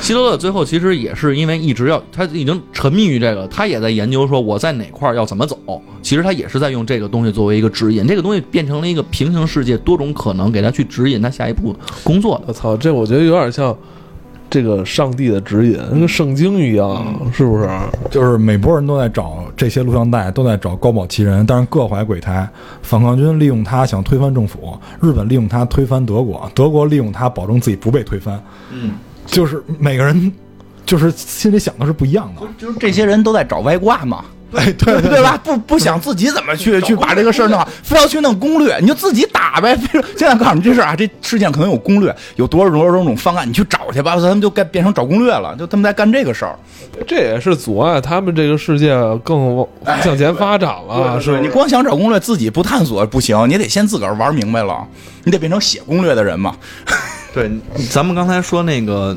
[0.00, 5.58] 希特勒最后其实也是因为一直要，他已经沉迷于这个，他也在研究说我在哪块儿要怎么走。
[6.02, 12.44] 其实他也是在用这个东西作为一个指引，这个东西变成了一个平行世界多种可能，给他去指引他下一步工作的。
[12.48, 13.76] 我操，这我觉得有点像
[14.52, 17.66] 这个上帝的指引，跟圣经一样，是不是？
[18.10, 22.46] 就是每拨人都在找这些录像带，都在找高保奇人，但是各怀鬼胎。
[22.82, 28.38] 反抗军利用他想推翻政府，日本利用他推翻德国，德国利用他保证自己不被推翻。
[28.70, 28.90] 嗯，
[29.24, 30.30] 就是每个人
[30.84, 32.46] 就是心里想的是不一样的。
[32.58, 34.22] 就是这些人都在找外挂嘛。
[34.56, 35.38] 哎，对对对吧？
[35.42, 39.74] 不不想自己怎么去去把这个事儿弄好，非要去弄攻略，你就自己打呗。
[39.76, 44.14] 非说现在告诉你这事儿啊，这事件可能有攻略，有多少多少种方案，你去找去吧。
[44.16, 46.56] 他们就该变成找攻略了，就他们在干这个事儿。
[47.06, 48.94] 这也是阻碍他们这个世界
[49.24, 49.66] 更往
[50.02, 51.42] 向前发展了，是不是？
[51.42, 54.86] 你光想找攻略，自己不探索不行，你得先自个儿玩明白了，
[55.24, 56.54] 你得变成写攻略的人嘛。
[57.34, 57.50] 对，
[57.90, 59.16] 咱们刚才说那个，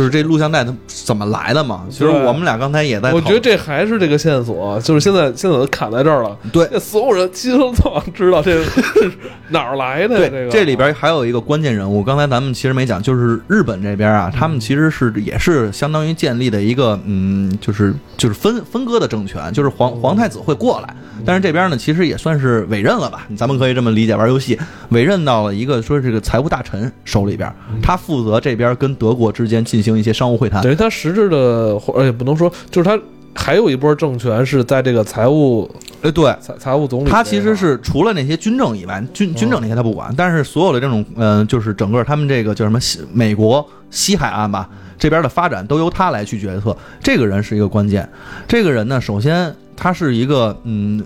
[0.00, 1.84] 就是这录像带它怎么来的嘛？
[1.90, 6.34] 其实我们俩刚才也在，我觉得这还是这个线索，就是现在现在都卡在这儿了。
[6.50, 6.66] 对。
[6.70, 9.12] 这所有人其实都想知道这个是
[9.50, 10.20] 哪儿来的呀。
[10.20, 10.50] 对，这个。
[10.50, 20.96] 这里边还有一个关键人物，刚才咱们其实没讲，就是日本这边啊，他们其实是也是相当于建立的一个嗯，就是就是分分割的政权，就是皇皇太子会过来，
[21.26, 24.58] 但是这边呢，其实也算是委任了吧，咱们可以这么理解，玩游戏。
[24.88, 30.62] 委任到了一个说这个财务大臣手里边，他负责这边跟德国之间进行一些商务会谈。
[30.62, 32.98] 等于他实质的，或者也不能说，就是他
[33.34, 35.70] 还有一波政权是在这个财务
[36.02, 37.08] 哎，对，财财务总理。
[37.10, 44.68] 他其实是除了那些军政以外，军军政那些他不管，但是所有的这种，嗯、就是整个他们这个叫什么西美国西海岸吧
[44.98, 46.76] 这边的发展都由他来去决策。
[47.02, 48.08] 这个人是一个关键。
[48.46, 51.02] 这个人呢，首先他是一个嗯。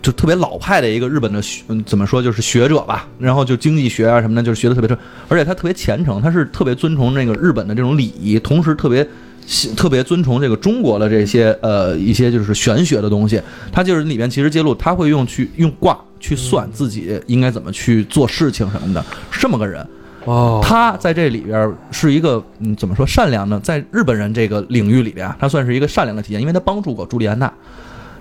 [0.00, 4.96] 就特别老派的一个日本的学，嗯，怎么说就是学者吧，然后就经济学啊什么的，就是学的特别深，
[5.28, 9.06] 而且他特别虔诚，他是特别尊崇那个日本的这种礼仪，同时特别
[9.46, 13.42] 喜特别尊崇这个中国的这些呃一些就是玄学的东西。
[13.72, 19.84] 他就是里面其实揭露，他会用去用卦去算自己应该怎么去做事情什么的，是这么个人。
[20.24, 27.52] 哦，他在这里边是一个嗯怎么说善良呢，在日本人这个领域里边啊，他算是一个善良的体现，因为他帮助过朱莉安娜。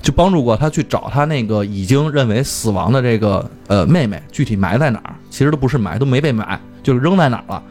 [0.07, 7.61] 就帮助过他去找他那个已经认为死亡的这个呃妹妹，具体埋在哪儿，其实都不是埋，都没被埋，就是扔在哪儿了，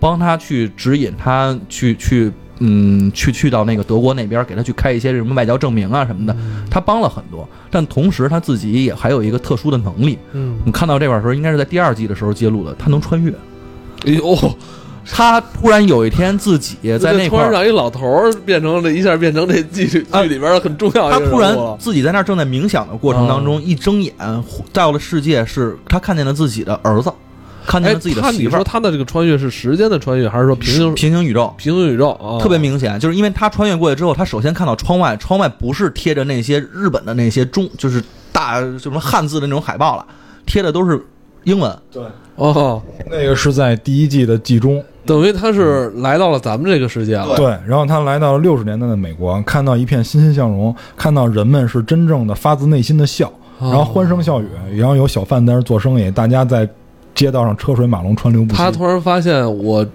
[0.00, 6.36] 帮他去指引他去去嗯去去到那个德国那边，给他去开一些什么外交证明啊什么的，
[6.68, 10.18] 他帮了很多，但同时他自己也还有一个特殊的能力。
[10.32, 13.30] 嗯，你看到这块儿的时候，应该是在第二季的时候揭露的，他能穿越。
[14.06, 14.36] 哎呦，
[15.10, 21.76] 他突然有一天自己在那块儿，突然让一老头儿变成了一下变成这剧剧啊里边的很重要他突然一个人物了。
[21.78, 24.14] 自己在那儿正在冥想的过程当中，一睁眼
[24.72, 27.12] 到了世界，是他看见了自己的儿子，
[27.66, 31.52] 看见哎了自己，的他你说媳妇儿，他的这个穿越是时间的穿越，还是说平行平行宇宙。
[31.56, 32.40] 平行宇宙啊？
[32.42, 38.02] 特别明显，就是因为他穿越过去之后，他首先看到窗外，窗外不是贴着那些日本的那些中，就是
[38.32, 40.06] 大就什么汉字的那种海报了，
[40.46, 41.04] 贴的都是
[41.44, 41.78] 英文。
[41.92, 42.02] 对
[42.36, 47.36] 哦，那个是在第一季的季中，等于他是来到了咱们这个世界了。
[47.36, 53.26] 对，然后他来到了六十年代的美国，看到一片欣欣向荣，看到人们是真正的发自内心的笑，
[53.58, 54.46] 哦然后欢声笑语，
[54.76, 56.68] 然后有小贩在那儿做生意，大家在
[57.14, 58.56] 街道上车水马龙，川流不息。
[58.56, 59.86] 他突然发现我，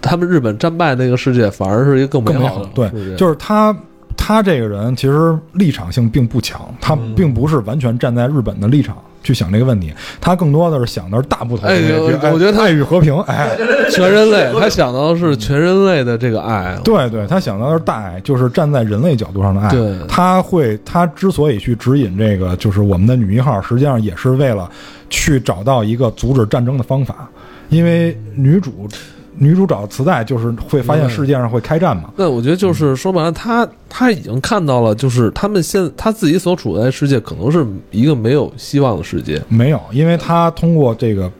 [0.00, 3.76] 他们日本战败那个世界反而是一个更更美好的，对，就是他。
[4.14, 13.56] 他这个人其实立场性并不强，他嗯并不是完全站在日本的立场去想这个问题，他更多的是想的是大不同的哎，我我觉得他爱与和平，哎，
[13.90, 16.78] 全人类，他想到的是全人类的这个爱。
[16.84, 19.70] 对对，他想到的是大爱，就是站在人类角度上的爱。
[19.70, 24.70] 对他会，他之所以去指引这个，就是我们的女一号，实际上也是为了
[25.08, 27.28] 去找到一个阻止战争的方法，
[27.68, 28.88] 因为女主。
[29.36, 32.10] 女主找磁带，就是会发现世界上会开战嘛。
[32.16, 39.40] 那我觉得就是说白了，他他已经看到了，就是他们现他自己所处的世界可能是一个没有希望的世界。
[39.48, 41.30] 没有，因为他通过这个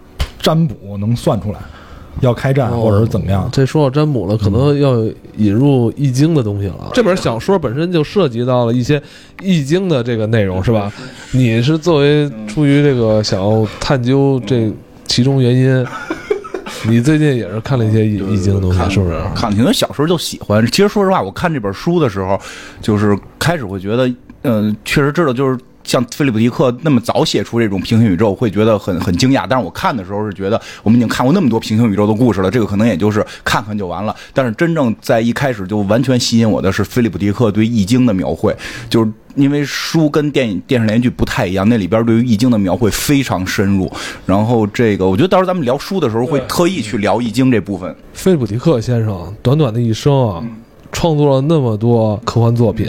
[0.40, 1.59] 占卜能算出来
[2.20, 3.49] 要开战或者是怎么样。
[3.53, 4.97] 这说到占卜了，可能要
[5.36, 6.90] 引入易经的东西了。
[6.93, 9.01] 这本小说本身就涉及到了一些
[9.40, 10.93] 易经的这个内容，是吧？
[11.32, 14.70] 你是作为出于这个想要探究这
[15.07, 15.86] 其中原因，
[16.89, 19.20] 你最近也是看了一些易易经的东西，是不是？
[19.35, 20.64] 看因为小时候就喜欢。
[20.66, 22.41] 其实说实话，我看这本书的时候，
[22.80, 24.12] 就是开始会觉得，
[24.43, 29.47] 嗯、确实知道，就是像菲利普迪克那么早写出这种平行宇宙，会觉得很很惊讶。
[29.49, 34.14] 但是我看的时候是觉得，我们已经看过那么多平行宇宙的故事了，这个可能也就是看看就完了。
[34.33, 38.55] 但是真正在一开始就完全吸引我的是菲利普迪克对易经的描绘，
[38.89, 43.91] 就是因为书跟电影电视连续剧不太一样，那里边对于易经的描绘非常深入。
[44.26, 47.95] 然后这个，我觉得到时候咱们聊书的时候会特意去聊易经这部分。
[48.12, 50.45] 菲利普迪克先生短短的一生啊，
[50.93, 52.87] 创作了那么多科幻作品，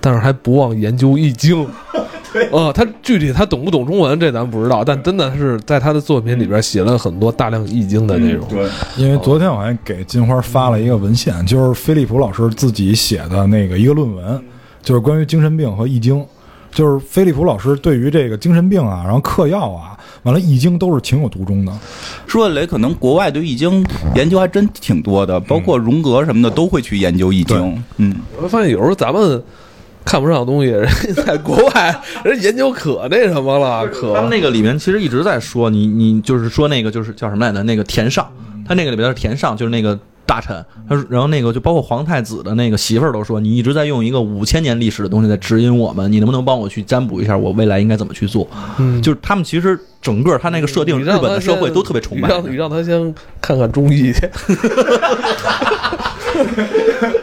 [0.00, 1.66] 但是还不忘研究易经。
[2.52, 8.46] 呃，他具体他懂不懂中文，这咱不知道，但真的是在他的作品里边写了很多大量易经的内容。
[8.48, 14.40] 对，因为昨天我还给金花发了一个文献，就是菲利普老师自己写的那个一个论文，
[14.80, 16.24] 就是关于精神病和易经。
[16.72, 21.72] 就是菲利普老师对于这个精神病啊，然后嗑药啊，完了易经都是情有独钟的。
[22.28, 23.84] 说起来，可能国外对易经
[24.14, 27.82] 研究还真挺多的，包括荣格什么的都会去研究易经。
[27.96, 29.42] 嗯，我发现有时候咱们
[30.04, 37.62] 看不上的东西， 人家在国外人研究可那什么了，可他们那个里面其实一直在说你你就是说那个就是叫什么来着？
[37.64, 38.26] 那个田尚，
[38.66, 40.64] 他那个里边是田尚，就是那个大臣。
[40.88, 48.48] 他说，然后那个就包括皇太子的那个媳妇儿都说，你一直在用一个五千年历史的东西在指引我们，你能不能帮我去占卜一下，我未来应该怎么去做？
[48.78, 52.34] 嗯就是他们其实整个他那个设定，日本的社会都特别崇拜你。
[52.34, 54.28] 让你让他先看看中医去，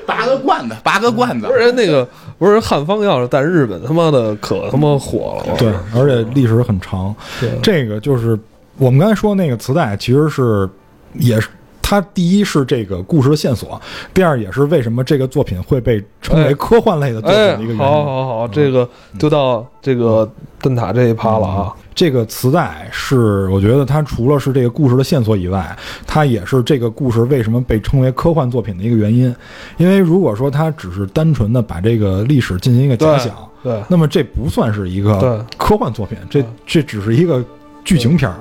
[0.05, 1.71] 拔个罐子，拔个罐子不是。
[1.73, 2.07] 那个
[2.37, 7.15] 不是汉方药在日本他妈的可他妈火了，对，而且历史很长。
[7.39, 8.37] 对这个就是
[8.77, 10.69] 我们刚才说那个磁带，其实是
[11.13, 11.47] 也是
[11.81, 13.81] 它第一是这个故事的线索，
[14.13, 17.77] 第二也是为什么这个作品会被称为哎科幻类的作品哎的一个，原因。
[17.77, 20.29] 好好好，这个就到这个
[20.61, 21.73] 灯塔这一趴了啊。
[21.97, 25.75] 这个磁带是，我觉得它除了是这个故事的线索以外，
[26.05, 29.35] 它也是这个故事为什么被称为科幻作品的一个原因。
[29.77, 37.43] 因为如果说它只是单纯的把这个历史进行一个假想，对，那么这不算是一个科幻作品，这这只是一个
[37.83, 38.37] 剧情片儿。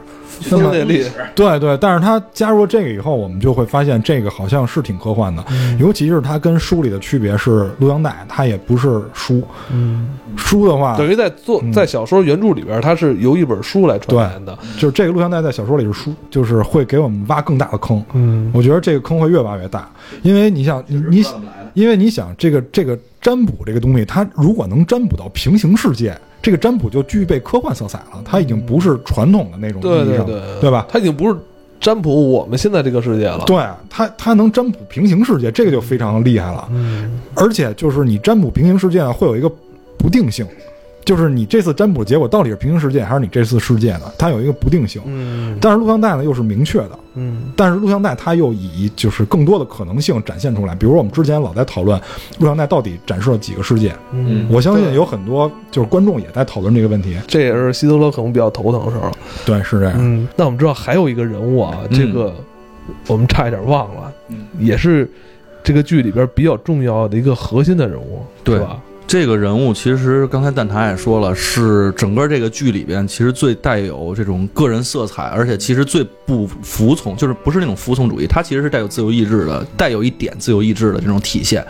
[0.51, 5.45] 那么分裂力，对对，但是他加入了这个以后，我们就会发现这个好像是挺科幻的，
[5.79, 9.43] 尤其是它跟书里的区别是录像带，它也不是书。
[9.73, 11.73] 嗯，书的话，等于在作嗯。
[11.73, 14.57] 在小说原著里边，它是由一本书来传言的。
[14.79, 18.03] 就是这个录像带在小说里是书，就是会给我们挖更大的坑。
[18.13, 19.91] 嗯，我觉得这个坑会越挖越大，
[20.23, 21.25] 因为你想，你你，
[21.75, 26.17] 因为你想这个这个占卜这个东西，它如果能占卜到平行世界，
[26.47, 30.87] 这个占卜就具备科幻色彩了，它已经不是传统的那种意义上，对对对，对吧？
[30.89, 31.37] 它已经不是
[31.81, 33.57] 占卜我们现在这个世界了。，对
[33.91, 36.69] 它，它能占卜平行世界，这个就非常的厉害了。
[36.71, 39.51] 嗯，而且就是你占卜平行世界呢，会有一个
[39.99, 40.47] 不定性，
[41.07, 45.01] 就是你这次占卜结果到底是平行世界还是你这次世界的，它有一个不定性。
[45.07, 50.75] 嗯但是录像带呢又是明确的，嗯但是录像带它又以就是更多的可能性展现出来。
[50.75, 51.97] 比如我们之前老在讨论
[52.41, 57.17] 录像带到底展示了几个世界，嗯，我相信有很多就是观众也在讨论这个问题。
[57.29, 59.09] 这也是希特勒可能比较头疼的时候。
[59.45, 59.95] 对，是这样。
[59.97, 62.35] 嗯，那我们知道还有一个人物啊，这个
[63.07, 64.13] 我们差一点忘了，
[64.59, 65.09] 也是
[65.63, 68.81] 这个剧里边比较重要的一个核心的人物，对是吧？
[69.07, 81.65] 这个人物其实刚才蛋挞也说了，是整个这个剧里边其实最带有这种个人色彩，而且其实最不服从，就是不是那种服从主义，他其实是带有自由意志的，带有一点自由意志的这种体现，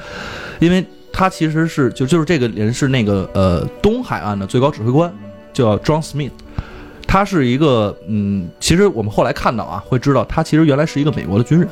[0.61, 0.82] 因为
[1.12, 5.12] 他其实是就就是这个人是那个呃东海岸的最高指挥官，
[5.53, 6.30] 叫 John Smith。
[7.07, 11.68] 他是一个，嗯，其实我们后来看到啊，会知道他其实原来是一个美国的军人，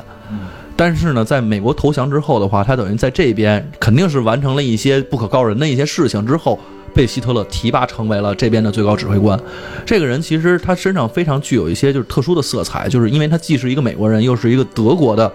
[0.76, 6.58] 但是呢，在美国投降之后的话，他等于在这边肯定是完成了一些不可告人的一些事情之后，
[6.92, 9.38] 被希特勒提拔成为了这边的最高指挥官。
[9.86, 15.32] 这个人其实他身上非常具有一些就是特殊的色彩，就是因为他既是一个美国人，又是一个德国的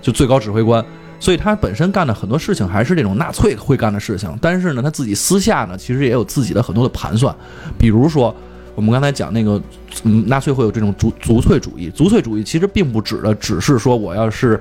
[0.00, 0.82] 就最高指挥官，
[1.20, 4.34] 所以他本身干的很多事情还是这种纳粹会干的事情。
[4.40, 7.34] 但是呢，他自己私下呢，其实也有自己的很多的盘算，
[7.78, 8.34] 比如说。
[8.78, 9.60] 我们刚才讲那个，
[10.04, 11.90] 嗯，纳粹会有这种族族粹主义。
[11.90, 14.60] 族粹主义其实并不指的只是说我要是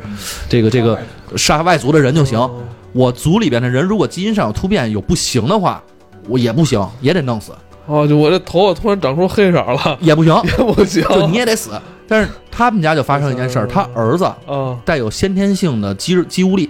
[0.49, 0.99] 这个这个
[1.35, 2.49] 杀外族的人就行，
[2.93, 5.83] 我族里边的人如果基因上有突变有不行的话，
[6.27, 7.51] 我也不行，也得弄死，
[7.85, 11.79] 哦，就我这头发突然长出黑色了，也不行，也不行，就你也得死。
[12.07, 16.67] 但是他们家就发生一件事儿，他儿子啊，带有先天性的肌肌无力，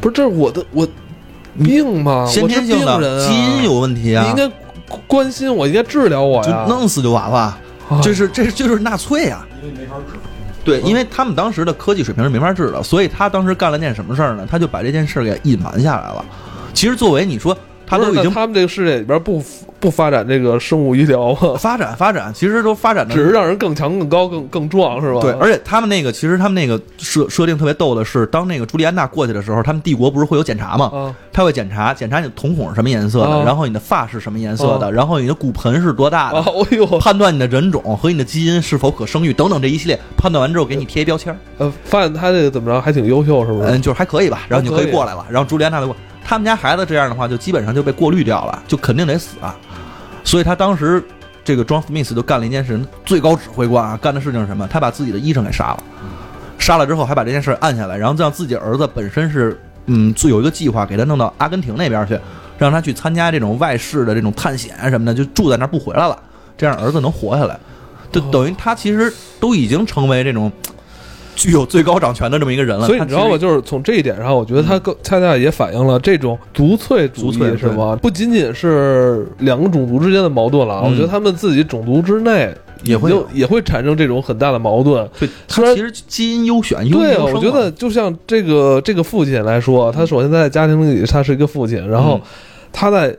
[0.00, 0.86] 不是，这是我的我
[1.64, 2.24] 病吗？
[2.30, 4.22] 先天性的基因有问题啊。
[4.22, 4.54] 你应，该
[5.06, 6.66] 关心我，应该治疗我就呀。
[6.68, 7.38] 弄死就完了。
[7.38, 7.58] 啊
[8.02, 9.46] 这是这是就是纳粹啊。
[10.62, 14.46] 对，因为他们当时的科技水平是没法治的，所以他当时干了件什么事儿呢？
[14.48, 16.24] 他就把这件事儿给隐瞒下来了。
[16.72, 17.56] 其实作为你说
[17.90, 19.42] 他都已经他们这个世界里边不
[19.80, 21.56] 不发展这个生物医疗吗？
[21.58, 25.20] 发展发展，其实都发展的只是让人更强、更高、更更壮，是吧？
[25.20, 30.90] 对，而且他们那个其实他们那个设设定特别逗的是，当那个朱莉安娜过去的时候，他们帝国不是会有检查吗？
[30.94, 43.68] 啊，他会检查检查你的瞳孔是什么颜色的，啊然后你的发是什么颜色的，然后你的骨盆是多大的，啊，哎呦，判断你的人种和你的基因是否可生育等等这一系列，判断完之后给你贴一标签儿，呃，发现他这个怎么着还挺优秀，是不是？
[43.70, 45.96] 嗯，就是还可以吧，然后你就可以以过来了，然后朱莉安娜就过，
[46.30, 49.56] 他们家孩子这样的话，就基本上就被过滤掉了，就肯定得死啊，
[50.22, 51.02] 所以他当时。
[51.42, 54.68] 这个 John Smith 就干了一件事，最高指挥官啊，干的事情是什么？
[54.68, 55.82] 他把自己的医生给杀了，
[56.58, 62.16] 杀了之后还把这件事按下来，然后让自己儿子本身是嗯，最有一个计划，给他弄到阿根廷那边去，
[62.58, 66.16] 让他去参加这种外事的这种探险啊什么的，就住在那儿不回来了，
[66.56, 67.58] 这样儿子能活下来。
[68.12, 70.52] 就等于他其实都已经成为这种
[71.34, 72.86] 具有最高掌权的这么一个人了。
[72.86, 73.38] 所以你知道吗？
[73.38, 77.98] 就是从这一点上，我觉得他更恰恰也反映了这种独粹主义是吗？
[78.00, 85.08] 不仅仅是两个种族之间的矛盾了我觉得他们自己种族之内也会也会产生这种很大的矛盾。
[85.18, 92.20] 对他其实基因优选，优对啊，我觉得就像这个这个父亲来说，他首先在家庭里他是一个父亲，然后嗯
[92.72, 93.16] 他在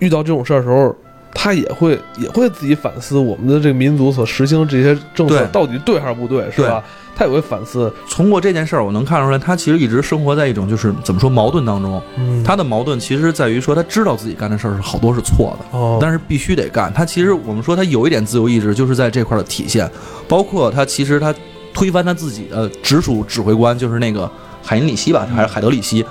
[0.00, 0.94] 遇到这种事儿的时候，
[1.32, 6.84] 他也会也会自己反思我们的这个民族所实行这些政策到底对还是不对，是吧？
[7.16, 12.02] 他也会反思，通过这件事儿，我能看出来，他其实一直生活在一种就是怎么说矛盾当中。
[12.18, 16.92] 嗯，他的矛盾其实在于说，他知道自己干的事儿是好多是错的，哦，但是必须得干。
[16.92, 19.90] 他其实我们说他有一点自由意志，就是在这块儿的体现，
[20.26, 21.34] 包括他其实他
[21.72, 24.30] 推翻他自己的直属指挥官，就是那个
[24.62, 26.04] 海因里希吧，还是海德里希。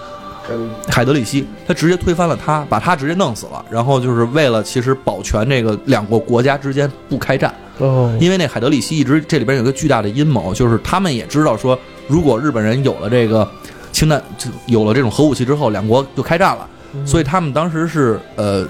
[0.90, 13.49] 海德里希，他直接推翻了他，把他直接弄死了，然后就是为了其实保全这个两个国家之间不开战，哦，因为那海德里希一直这里边有一个巨大的阴谋，就是他们也知道说，如果日本人有了这个
[13.91, 16.68] 氢弹，就有了这种核武器之后，两国就开战了，
[17.06, 18.68] 所以他们当时是呃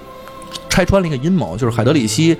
[0.70, 2.38] 拆穿了一个阴谋，就是海德里希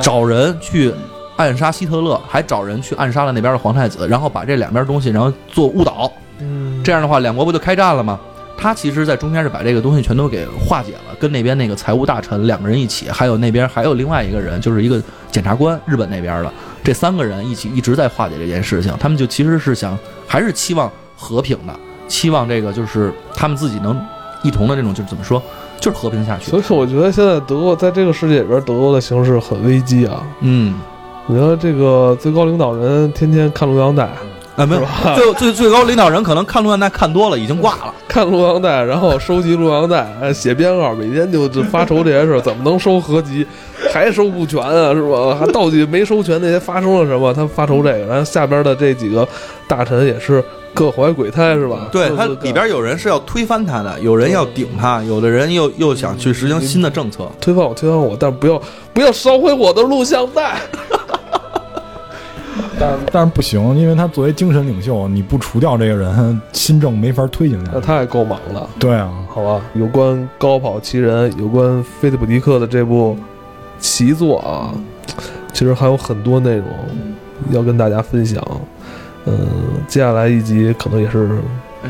[0.00, 0.90] 找人去
[1.36, 8.18] 暗杀希特勒，还找人去暗杀了那边的皇太子，然后把这两边东西然后做误导，嗯，这样的话两国不就开战了吗？
[8.56, 16.52] 他其实，在中间是把这个东西全都给化解了，跟那边那个财务大臣两个人一起，还有那边还有另外一个人，就是一个检察官，日本那边的，
[16.82, 18.94] 这三个人一起一直在化解这件事情。
[18.98, 21.74] 他们就其实是想，还是期望和平的，
[22.08, 24.00] 期望这个就是他们自己能
[24.42, 25.42] 一同的这种，就是怎么说，
[25.78, 26.58] 就是和平下去所。
[26.58, 30.22] 以说，我觉得现在德国在这个世界里边，德国的形势很危机啊。
[30.40, 30.74] 嗯，
[31.26, 34.08] 我觉得这个最高领导人天天看录像带，
[34.56, 34.82] 啊，没有，
[35.16, 37.94] 最最最高领导人可能看录像带看多了，已经挂了。
[38.06, 43.44] 看录像带，然后收集录像带，哎写编号，每天就就发愁这些事儿，怎么能收合集，
[43.92, 45.36] 还收不全啊，是吧？
[45.38, 47.34] 还到底没收全那些发生了什么？
[47.34, 49.26] 他发愁这个，然后下边的这几个
[49.66, 51.88] 大臣也是各怀鬼胎，是吧？
[51.90, 57.28] 对他里边有人是要推翻他的，有人要顶他，有的人又又想去实行新的政策。
[57.40, 58.62] 推翻我，推翻我，但不要
[58.92, 60.60] 不要烧毁我的录像带。
[62.78, 67.70] 但但是不行，因为他作为精神领袖，你不除掉这个人，新政没法推行下去。
[67.74, 68.66] 那太够忙的。
[68.78, 73.16] 对啊，好吧，有关高跑奇人，有关菲利普迪克的这部
[73.78, 74.74] 奇作啊，
[75.52, 76.66] 其实还有很多内容
[77.50, 78.42] 要跟大家分享。
[79.26, 79.38] 嗯，
[79.88, 81.38] 接下来一集可能也是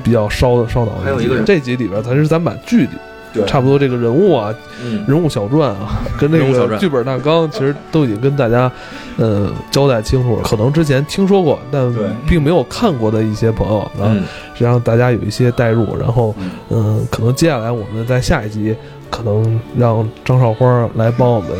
[0.02, 1.01] 比较烧的烧脑的。
[1.02, 2.98] 还有一个人这集里边，咱是咱把剧里对
[3.47, 8.70] 差不多这个人物啊，嗯，人物小传啊， 跟这人物小传个剧本大纲，其实都已经跟大家
[9.16, 10.43] 呃交代清楚了。
[10.43, 11.93] 可能之前听说过，但
[12.27, 14.23] 并没有看过的一些朋友啊，嗯
[14.55, 15.85] 实际上大家有一些代入。
[15.98, 16.35] 然后，
[16.70, 18.74] 嗯、可能接下来我们在下一集，
[19.11, 21.51] 可能让张少花来帮我们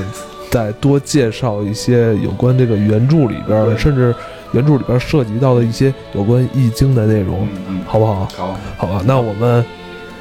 [0.51, 4.15] 再多介绍一些有关这个原著里边儿，甚至
[4.53, 8.29] 原著里边涉及到的一些有关易经的内容，嗯，好不好？
[8.37, 8.57] 好。
[8.77, 9.65] 好吧，那我们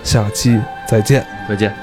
[0.04, 0.60] 下期
[0.94, 1.26] 再见。
[1.50, 1.83] 再见。